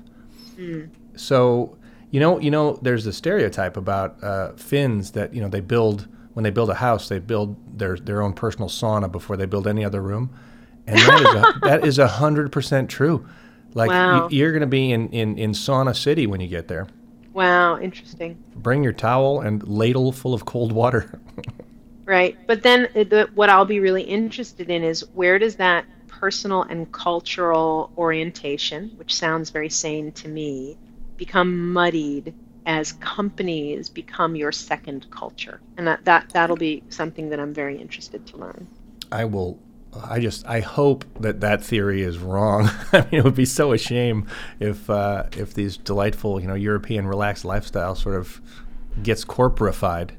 Mm. 0.57 0.89
So, 1.15 1.77
you 2.09 2.19
know, 2.19 2.39
you 2.39 2.49
know, 2.49 2.79
there's 2.81 3.05
a 3.05 3.13
stereotype 3.13 3.77
about 3.77 4.23
uh, 4.23 4.53
Finns 4.53 5.11
that 5.11 5.33
you 5.33 5.41
know 5.41 5.49
they 5.49 5.59
build 5.59 6.07
when 6.33 6.43
they 6.43 6.49
build 6.49 6.69
a 6.69 6.75
house, 6.75 7.09
they 7.09 7.19
build 7.19 7.55
their 7.77 7.97
their 7.97 8.21
own 8.21 8.33
personal 8.33 8.69
sauna 8.69 9.11
before 9.11 9.37
they 9.37 9.45
build 9.45 9.67
any 9.67 9.83
other 9.85 10.01
room, 10.01 10.29
and 10.87 10.97
that 10.99 11.21
is 11.21 11.33
a, 11.35 11.59
that 11.63 11.85
is 11.85 11.99
a 11.99 12.07
hundred 12.07 12.51
percent 12.51 12.89
true. 12.89 13.27
Like 13.73 13.89
Wow. 13.89 14.27
you, 14.29 14.37
you're 14.39 14.51
going 14.51 14.61
to 14.61 14.67
be 14.67 14.91
in, 14.91 15.09
in 15.09 15.37
in 15.37 15.51
sauna 15.51 15.95
city 15.95 16.27
when 16.27 16.41
you 16.41 16.47
get 16.47 16.67
there. 16.67 16.87
Wow, 17.33 17.79
interesting. 17.79 18.37
Bring 18.55 18.83
your 18.83 18.93
towel 18.93 19.39
and 19.41 19.65
ladle 19.67 20.11
full 20.11 20.33
of 20.33 20.45
cold 20.45 20.71
water. 20.71 21.19
Right. 22.05 22.37
But 22.47 22.63
then 22.63 22.87
uh, 22.95 23.03
the, 23.03 23.29
what 23.35 23.49
I'll 23.49 23.65
be 23.65 23.79
really 23.79 24.03
interested 24.03 24.69
in 24.69 24.83
is 24.83 25.05
where 25.13 25.39
does 25.39 25.55
that 25.57 25.85
personal 26.07 26.63
and 26.63 26.91
cultural 26.91 27.91
orientation, 27.97 28.91
which 28.97 29.13
sounds 29.15 29.49
very 29.51 29.69
sane 29.69 30.11
to 30.13 30.27
me, 30.27 30.77
become 31.15 31.71
muddied 31.71 32.33
as 32.65 32.93
companies 32.93 33.89
become 33.89 34.35
your 34.35 34.51
second 34.51 35.09
culture? 35.11 35.61
And 35.77 35.87
that, 35.87 36.05
that, 36.05 36.29
that'll 36.29 36.57
be 36.57 36.83
something 36.89 37.29
that 37.29 37.39
I'm 37.39 37.53
very 37.53 37.79
interested 37.79 38.25
to 38.27 38.37
learn. 38.37 38.67
I 39.11 39.25
will. 39.25 39.59
I 39.93 40.19
just 40.21 40.47
I 40.47 40.61
hope 40.61 41.03
that 41.19 41.41
that 41.41 41.63
theory 41.63 42.01
is 42.01 42.17
wrong. 42.17 42.69
I 42.93 43.01
mean, 43.01 43.07
it 43.11 43.23
would 43.25 43.35
be 43.35 43.45
so 43.45 43.73
a 43.73 43.77
shame 43.77 44.25
if 44.59 44.89
uh, 44.89 45.25
if 45.35 45.53
these 45.53 45.75
delightful 45.75 46.39
you 46.39 46.47
know 46.47 46.53
European 46.53 47.05
relaxed 47.07 47.43
lifestyle 47.43 47.95
sort 47.95 48.15
of 48.15 48.39
gets 49.03 49.25
corporified. 49.25 50.13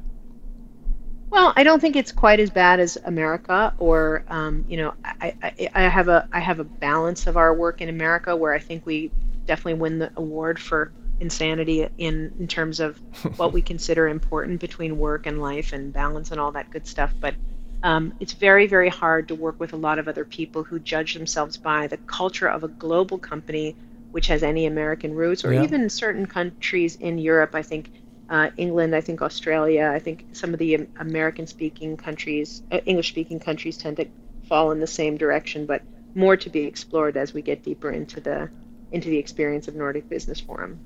Well, 1.30 1.54
I 1.56 1.62
don't 1.62 1.80
think 1.80 1.96
it's 1.96 2.12
quite 2.12 2.40
as 2.40 2.50
bad 2.50 2.78
as 2.78 2.98
America, 3.06 3.72
or 3.78 4.22
um, 4.28 4.66
you 4.68 4.76
know, 4.76 4.92
I, 5.02 5.34
I, 5.42 5.68
I 5.74 5.82
have 5.88 6.08
a 6.08 6.28
I 6.30 6.40
have 6.40 6.58
a 6.58 6.64
balance 6.64 7.26
of 7.26 7.38
our 7.38 7.54
work 7.54 7.80
in 7.80 7.88
America 7.88 8.36
where 8.36 8.52
I 8.52 8.58
think 8.58 8.84
we 8.84 9.10
definitely 9.46 9.80
win 9.80 9.98
the 9.98 10.12
award 10.16 10.58
for 10.58 10.92
insanity 11.22 11.88
in 11.98 12.32
in 12.38 12.48
terms 12.48 12.80
of 12.80 13.00
what 13.36 13.52
we 13.54 13.62
consider 13.62 14.08
important 14.08 14.60
between 14.60 14.98
work 14.98 15.26
and 15.26 15.40
life 15.42 15.72
and 15.72 15.92
balance 15.94 16.32
and 16.32 16.40
all 16.40 16.52
that 16.52 16.70
good 16.70 16.86
stuff. 16.86 17.14
But 17.20 17.36
um, 17.82 18.14
it's 18.20 18.34
very 18.34 18.66
very 18.66 18.88
hard 18.90 19.28
to 19.28 19.34
work 19.34 19.58
with 19.60 19.72
a 19.72 19.76
lot 19.76 19.98
of 19.98 20.08
other 20.08 20.24
people 20.24 20.64
who 20.64 20.78
judge 20.80 21.14
themselves 21.14 21.56
by 21.56 21.86
the 21.88 21.98
culture 21.98 22.48
of 22.48 22.64
a 22.64 22.68
global 22.68 23.18
company 23.18 23.76
which 24.12 24.26
has 24.26 24.42
any 24.42 24.66
American 24.66 25.14
roots, 25.14 25.44
or 25.44 25.52
Yeah. 25.52 25.62
even 25.62 25.88
certain 25.90 26.26
countries 26.26 26.96
in 26.96 27.18
Europe. 27.18 27.54
I 27.54 27.62
think 27.62 27.90
uh, 28.28 28.50
England, 28.56 28.94
I 28.94 29.00
think 29.00 29.22
Australia, 29.22 29.90
I 29.94 29.98
think 29.98 30.26
some 30.32 30.52
of 30.52 30.58
the 30.58 30.88
American 30.96 31.46
speaking 31.46 31.96
countries, 31.96 32.62
uh, 32.70 32.80
English 32.86 33.08
speaking 33.10 33.40
countries 33.40 33.78
tend 33.78 33.96
to 33.98 34.10
fall 34.42 34.70
in 34.72 34.80
the 34.80 34.86
same 34.86 35.16
direction, 35.16 35.66
but 35.66 35.84
more 36.14 36.36
to 36.36 36.50
be 36.50 36.64
explored 36.64 37.16
as 37.16 37.32
we 37.34 37.42
get 37.42 37.62
deeper 37.62 37.90
into 37.90 38.20
the 38.20 38.50
into 38.90 39.08
the 39.08 39.18
experience 39.18 39.68
of 39.68 39.74
Nordic 39.74 40.08
Business 40.08 40.40
Forum. 40.40 40.82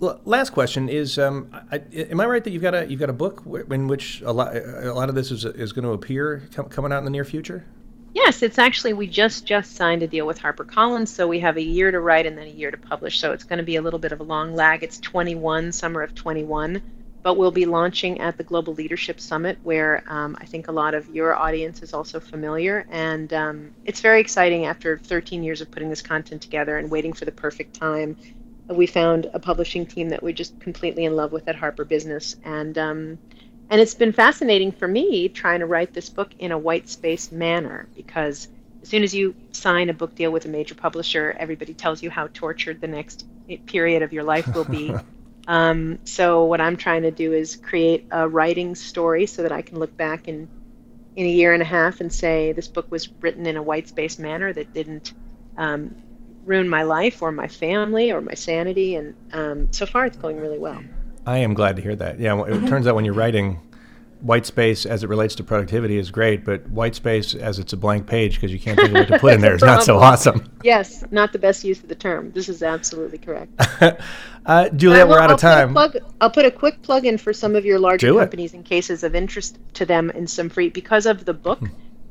Last 0.00 0.50
question 0.50 0.88
is: 0.88 1.18
um, 1.18 1.50
I, 1.72 1.78
Am 1.92 2.20
I 2.20 2.26
right 2.26 2.44
that 2.44 2.50
you've 2.50 2.62
got 2.62 2.74
a 2.74 2.86
you've 2.86 3.00
got 3.00 3.10
a 3.10 3.14
book 3.14 3.42
in 3.70 3.88
which 3.88 4.20
a 4.22 4.32
lot 4.32 4.56
a 4.56 4.92
lot 4.92 5.08
of 5.08 5.14
this 5.14 5.30
is 5.30 5.44
is 5.44 5.72
going 5.72 5.84
to 5.84 5.90
appear 5.90 6.48
com- 6.54 6.68
coming 6.68 6.92
out 6.92 6.98
in 6.98 7.04
the 7.04 7.10
near 7.10 7.24
future? 7.24 7.64
Yes, 8.14 8.42
it's 8.42 8.58
actually 8.58 8.92
we 8.92 9.06
just 9.06 9.44
just 9.44 9.74
signed 9.74 10.02
a 10.02 10.06
deal 10.06 10.26
with 10.26 10.40
HarperCollins, 10.40 11.08
so 11.08 11.26
we 11.26 11.40
have 11.40 11.56
a 11.56 11.62
year 11.62 11.90
to 11.90 12.00
write 12.00 12.26
and 12.26 12.38
then 12.38 12.46
a 12.46 12.50
year 12.50 12.70
to 12.70 12.76
publish. 12.76 13.18
So 13.18 13.32
it's 13.32 13.44
going 13.44 13.58
to 13.58 13.64
be 13.64 13.76
a 13.76 13.82
little 13.82 13.98
bit 13.98 14.12
of 14.12 14.20
a 14.20 14.24
long 14.24 14.54
lag. 14.54 14.82
It's 14.82 14.98
21, 14.98 15.72
summer 15.72 16.02
of 16.02 16.14
21, 16.14 16.82
but 17.22 17.36
we'll 17.36 17.50
be 17.50 17.66
launching 17.66 18.20
at 18.20 18.36
the 18.36 18.44
Global 18.44 18.74
Leadership 18.74 19.20
Summit, 19.20 19.58
where 19.62 20.04
um, 20.06 20.36
I 20.40 20.46
think 20.46 20.68
a 20.68 20.72
lot 20.72 20.94
of 20.94 21.08
your 21.14 21.34
audience 21.34 21.82
is 21.82 21.92
also 21.92 22.18
familiar, 22.20 22.86
and 22.90 23.32
um, 23.32 23.74
it's 23.84 24.00
very 24.00 24.20
exciting. 24.20 24.66
After 24.66 24.96
13 24.96 25.42
years 25.42 25.60
of 25.60 25.70
putting 25.70 25.90
this 25.90 26.02
content 26.02 26.40
together 26.40 26.78
and 26.78 26.90
waiting 26.90 27.12
for 27.12 27.24
the 27.24 27.32
perfect 27.32 27.74
time, 27.74 28.16
we 28.68 28.86
found 28.86 29.30
a 29.32 29.38
publishing 29.38 29.86
team 29.86 30.10
that 30.10 30.22
we're 30.22 30.32
just 30.32 30.58
completely 30.60 31.04
in 31.04 31.16
love 31.16 31.32
with 31.32 31.48
at 31.48 31.56
Harper 31.56 31.84
Business, 31.84 32.36
and 32.44 32.76
um, 32.76 33.18
and 33.70 33.80
it's 33.80 33.94
been 33.94 34.12
fascinating 34.12 34.72
for 34.72 34.88
me 34.88 35.28
trying 35.28 35.60
to 35.60 35.66
write 35.66 35.92
this 35.92 36.08
book 36.08 36.30
in 36.38 36.52
a 36.52 36.58
white 36.58 36.88
space 36.88 37.30
manner 37.30 37.88
because 37.94 38.48
as 38.82 38.88
soon 38.88 39.02
as 39.02 39.14
you 39.14 39.34
sign 39.52 39.90
a 39.90 39.92
book 39.92 40.14
deal 40.14 40.30
with 40.30 40.44
a 40.44 40.48
major 40.48 40.74
publisher, 40.74 41.34
everybody 41.38 41.74
tells 41.74 42.02
you 42.02 42.10
how 42.10 42.28
tortured 42.28 42.80
the 42.80 42.86
next 42.86 43.26
period 43.66 44.02
of 44.02 44.12
your 44.12 44.24
life 44.24 44.46
will 44.54 44.64
be. 44.64 44.94
um, 45.46 45.98
so 46.04 46.44
what 46.44 46.60
I'm 46.60 46.76
trying 46.76 47.02
to 47.02 47.10
do 47.10 47.32
is 47.32 47.56
create 47.56 48.06
a 48.10 48.28
writing 48.28 48.74
story 48.74 49.26
so 49.26 49.42
that 49.42 49.52
I 49.52 49.62
can 49.62 49.78
look 49.78 49.96
back 49.96 50.28
in 50.28 50.48
in 51.16 51.26
a 51.26 51.30
year 51.30 51.52
and 51.52 51.62
a 51.62 51.66
half 51.66 52.00
and 52.00 52.12
say 52.12 52.52
this 52.52 52.68
book 52.68 52.88
was 52.92 53.08
written 53.20 53.44
in 53.44 53.56
a 53.56 53.62
white 53.62 53.88
space 53.88 54.20
manner 54.20 54.52
that 54.52 54.72
didn't 54.72 55.12
um, 55.56 55.96
ruin 56.48 56.68
my 56.68 56.82
life 56.82 57.22
or 57.22 57.30
my 57.30 57.46
family 57.46 58.10
or 58.10 58.20
my 58.20 58.34
sanity. 58.34 58.96
And 58.96 59.14
um, 59.32 59.72
so 59.72 59.86
far, 59.86 60.06
it's 60.06 60.16
going 60.16 60.40
really 60.40 60.58
well. 60.58 60.82
I 61.26 61.38
am 61.38 61.54
glad 61.54 61.76
to 61.76 61.82
hear 61.82 61.94
that. 61.96 62.18
Yeah, 62.18 62.42
it 62.44 62.66
turns 62.68 62.86
out 62.86 62.94
when 62.94 63.04
you're 63.04 63.14
writing, 63.14 63.60
white 64.20 64.46
space 64.46 64.86
as 64.86 65.04
it 65.04 65.08
relates 65.08 65.34
to 65.36 65.44
productivity 65.44 65.98
is 65.98 66.10
great, 66.10 66.44
but 66.44 66.68
white 66.70 66.94
space 66.94 67.34
as 67.34 67.58
it's 67.58 67.72
a 67.72 67.76
blank 67.76 68.06
page 68.06 68.34
because 68.36 68.50
you 68.50 68.58
can't 68.58 68.78
think 68.78 68.90
of 68.90 68.94
what 68.94 69.08
to 69.08 69.18
put 69.18 69.34
in 69.34 69.40
there 69.46 69.54
is 69.54 69.62
not 69.62 69.84
so 69.84 69.98
awesome. 69.98 70.50
Yes, 70.64 71.04
not 71.10 71.32
the 71.32 71.38
best 71.38 71.64
use 71.64 71.80
of 71.82 71.88
the 71.88 71.94
term. 71.94 72.32
This 72.32 72.48
is 72.48 72.62
absolutely 72.62 73.18
correct. 73.18 73.52
uh, 74.46 74.68
Juliet, 74.70 75.02
Uh, 75.02 75.06
well, 75.06 75.08
we're 75.08 75.18
out 75.22 75.30
I'll 75.30 75.34
of 75.34 75.40
time. 75.40 75.68
Put 75.68 75.92
plug, 75.92 76.14
I'll 76.20 76.30
put 76.30 76.46
a 76.46 76.50
quick 76.50 76.82
plug 76.82 77.04
in 77.04 77.18
for 77.18 77.32
some 77.32 77.54
of 77.54 77.64
your 77.64 77.78
larger 77.78 78.12
companies 78.14 78.54
in 78.54 78.62
cases 78.62 79.04
of 79.04 79.14
interest 79.14 79.58
to 79.74 79.84
them 79.86 80.10
in 80.10 80.26
some 80.26 80.48
free. 80.48 80.70
Because 80.70 81.06
of 81.06 81.24
the 81.24 81.34
book, 81.34 81.58
Hmm. 81.60 81.66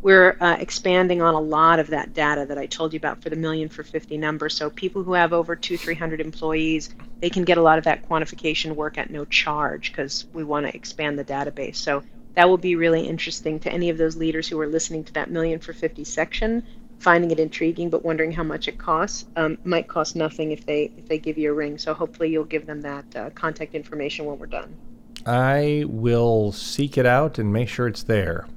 We're 0.08 0.38
uh, 0.40 0.56
expanding 0.58 1.22
on 1.22 1.34
a 1.34 1.40
lot 1.42 1.80
of 1.80 1.88
that 1.88 2.14
data 2.14 2.46
that 2.46 2.58
I 2.58 2.66
told 2.66 2.94
you 2.94 2.98
about 2.98 3.22
for 3.22 3.30
the 3.30 3.36
million 3.36 3.68
for 3.68 3.84
50 3.84 4.18
number. 4.18 4.48
So 4.48 4.70
people 4.70 5.04
who 5.04 5.12
have 5.12 5.34
over 5.34 5.54
two, 5.54 5.76
300 5.76 6.22
employees, 6.22 6.96
they 7.20 7.30
can 7.30 7.44
get 7.44 7.58
a 7.58 7.62
lot 7.62 7.78
of 7.78 7.84
that 7.84 8.08
quantification 8.08 8.74
work 8.74 8.98
at 8.98 9.10
no 9.10 9.26
charge 9.26 9.92
because 9.92 10.26
we 10.32 10.46
want 10.46 10.66
to 10.66 10.74
expand 10.74 11.20
the 11.20 11.26
database. 11.26 11.76
So 11.76 12.04
that 12.36 12.48
will 12.48 12.58
be 12.58 12.78
really 12.78 13.06
interesting 13.06 13.60
to 13.60 13.70
any 13.70 13.90
of 13.90 13.98
those 13.98 14.16
leaders 14.16 14.48
who 14.48 14.58
are 14.62 14.68
listening 14.68 15.04
to 15.04 15.14
that 15.16 15.30
million 15.30 15.60
for 15.60 15.74
50 15.74 16.06
section 16.06 16.64
finding 17.00 17.30
it 17.30 17.40
intriguing 17.40 17.90
but 17.90 18.06
wondering 18.06 18.32
how 18.32 18.44
much 18.44 18.70
it 18.70 18.78
costs 18.78 19.26
um, 19.36 19.58
might 19.66 19.90
cost 19.90 20.16
nothing 20.16 20.52
if 20.52 20.66
they 20.66 20.90
if 20.98 21.08
they 21.08 21.20
give 21.20 21.38
you 21.38 21.52
a 21.52 21.54
ring 21.54 21.78
so 21.78 21.94
hopefully 21.94 22.32
you'll 22.32 22.44
give 22.44 22.66
them 22.66 22.82
that 22.82 23.06
uh, 23.16 23.30
contact 23.32 23.76
information 23.76 24.26
when 24.26 24.40
we're 24.40 24.48
done 24.48 24.76
I 25.28 25.84
will 25.86 26.52
seek 26.54 26.98
it 26.98 27.06
out 27.06 27.38
and 27.38 27.54
make 27.54 27.70
sure 27.70 27.88
it's 27.88 28.02
there. 28.02 28.48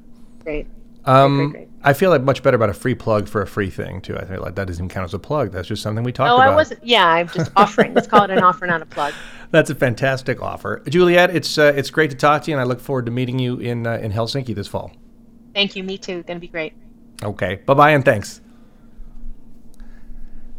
great 0.43 0.67
Um, 1.05 1.53
great. 1.53 1.69
I 1.83 1.95
feel 1.95 2.11
like 2.11 2.23
much 2.23 2.43
better 2.43 2.57
about 2.57 2.69
a 2.69 2.75
free 2.75 2.95
plug 2.95 3.27
for 3.27 3.41
a 3.41 3.47
free 3.47 3.71
thing 3.71 4.01
too. 4.03 4.17
I 4.17 4.25
think 4.25 4.41
like 4.41 4.55
that 4.57 4.67
doesn't 4.67 4.85
even 4.85 4.89
count 4.91 5.05
as 5.05 5.15
a 5.15 5.19
plug. 5.19 5.51
That's 5.51 5.67
just 5.69 5.83
something 5.83 6.05
we 6.05 6.13
talked 6.13 6.31
oh 6.31 6.37
about. 6.37 6.53
i 6.53 6.55
wasn't 6.55 6.85
yeah 6.85 7.07
i'm 7.07 7.29
just 7.29 7.51
offering 7.57 7.95
let's 7.95 8.07
call 8.07 8.25
it 8.25 8.31
an 8.31 8.41
offer 8.41 8.67
not 8.67 8.83
a 8.83 8.87
plug 8.87 9.15
That's 9.53 9.69
a 9.69 9.75
fantastic 9.75 10.41
offer, 10.41 10.81
Juliet. 10.89 11.35
It's 11.35 11.59
uh, 11.59 11.73
it's 11.75 11.91
great 11.91 12.11
to 12.11 12.17
talk 12.17 12.45
to 12.45 12.51
you, 12.53 12.57
and 12.57 12.61
I 12.61 12.65
look 12.65 12.79
forward 12.79 13.07
to 13.07 13.11
meeting 13.13 13.41
you 13.41 13.59
in 13.59 13.85
uh, 13.85 13.95
in 13.95 14.13
Helsinki 14.13 14.55
this 14.55 14.69
fall. 14.69 14.93
thank 15.55 15.75
you 15.75 15.83
me 15.83 15.99
too 15.99 16.23
gonna 16.23 16.39
be 16.39 16.47
great 16.47 16.73
Okay, 17.23 17.57
bye 17.67 17.75
bye, 17.75 17.91
and 17.91 18.05
thanks. 18.05 18.41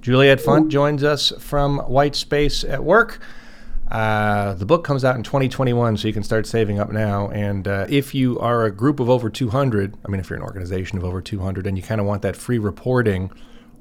Juliet 0.01 0.39
Funt 0.39 0.69
joins 0.69 1.03
us 1.03 1.31
from 1.39 1.77
White 1.79 2.15
Space 2.15 2.63
at 2.63 2.83
Work. 2.83 3.19
Uh, 3.91 4.53
the 4.53 4.65
book 4.65 4.85
comes 4.85 5.03
out 5.03 5.17
in 5.17 5.23
2021, 5.23 5.97
so 5.97 6.07
you 6.07 6.13
can 6.13 6.23
start 6.23 6.47
saving 6.47 6.79
up 6.79 6.89
now. 6.91 7.29
And 7.29 7.67
uh, 7.67 7.85
if 7.89 8.15
you 8.15 8.39
are 8.39 8.63
a 8.63 8.71
group 8.71 9.01
of 9.01 9.09
over 9.09 9.29
200, 9.29 9.97
I 10.05 10.09
mean, 10.09 10.21
if 10.21 10.29
you're 10.29 10.37
an 10.37 10.43
organization 10.43 10.97
of 10.97 11.03
over 11.03 11.21
200 11.21 11.67
and 11.67 11.77
you 11.77 11.83
kind 11.83 11.99
of 11.99 12.07
want 12.07 12.21
that 12.21 12.37
free 12.37 12.57
reporting, 12.57 13.31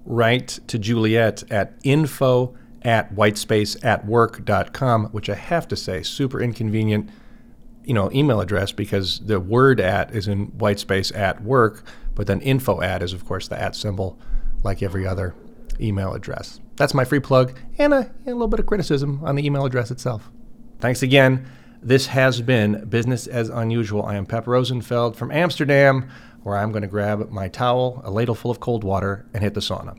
write 0.04 0.58
to 0.66 0.80
Juliet 0.80 1.44
at 1.50 1.74
info 1.84 2.56
at 2.82 3.14
whitespaceatwork.com, 3.14 5.06
which 5.06 5.30
I 5.30 5.34
have 5.36 5.68
to 5.68 5.76
say, 5.76 6.02
super 6.02 6.40
inconvenient 6.40 7.08
you 7.84 7.94
know 7.94 8.10
email 8.12 8.40
address 8.40 8.72
because 8.72 9.20
the 9.20 9.40
word 9.40 9.80
at 9.80 10.14
is 10.14 10.28
in 10.28 10.46
white 10.58 10.78
space 10.78 11.10
at 11.12 11.42
work 11.42 11.82
but 12.14 12.26
then 12.26 12.40
info 12.42 12.80
at 12.82 13.02
is 13.02 13.12
of 13.14 13.24
course 13.24 13.48
the 13.48 13.60
at 13.60 13.74
symbol 13.74 14.18
like 14.62 14.82
every 14.82 15.06
other 15.06 15.34
email 15.80 16.12
address 16.12 16.60
that's 16.80 16.94
my 16.94 17.04
free 17.04 17.20
plug 17.20 17.46
and 17.78 17.92
a, 17.92 18.10
a 18.26 18.32
little 18.32 18.48
bit 18.48 18.58
of 18.58 18.66
criticism 18.66 19.20
on 19.22 19.36
the 19.36 19.44
email 19.44 19.64
address 19.66 19.90
itself 19.90 20.30
thanks 20.80 21.02
again 21.02 21.46
This 21.82 22.08
has 22.08 22.42
been 22.42 22.84
Business 22.90 23.26
as 23.26 23.48
Unusual. 23.48 24.04
I 24.04 24.16
am 24.16 24.26
Pep 24.26 24.46
Rosenfeld 24.46 25.16
from 25.16 25.30
Amsterdam, 25.32 26.10
where 26.42 26.58
I'm 26.58 26.72
going 26.72 26.82
to 26.82 26.88
grab 26.88 27.30
my 27.30 27.48
towel, 27.48 28.02
a 28.04 28.10
ladle 28.10 28.34
full 28.34 28.50
of 28.50 28.60
cold 28.60 28.84
water, 28.84 29.24
and 29.32 29.42
hit 29.42 29.54
the 29.54 29.60
sauna. 29.60 29.96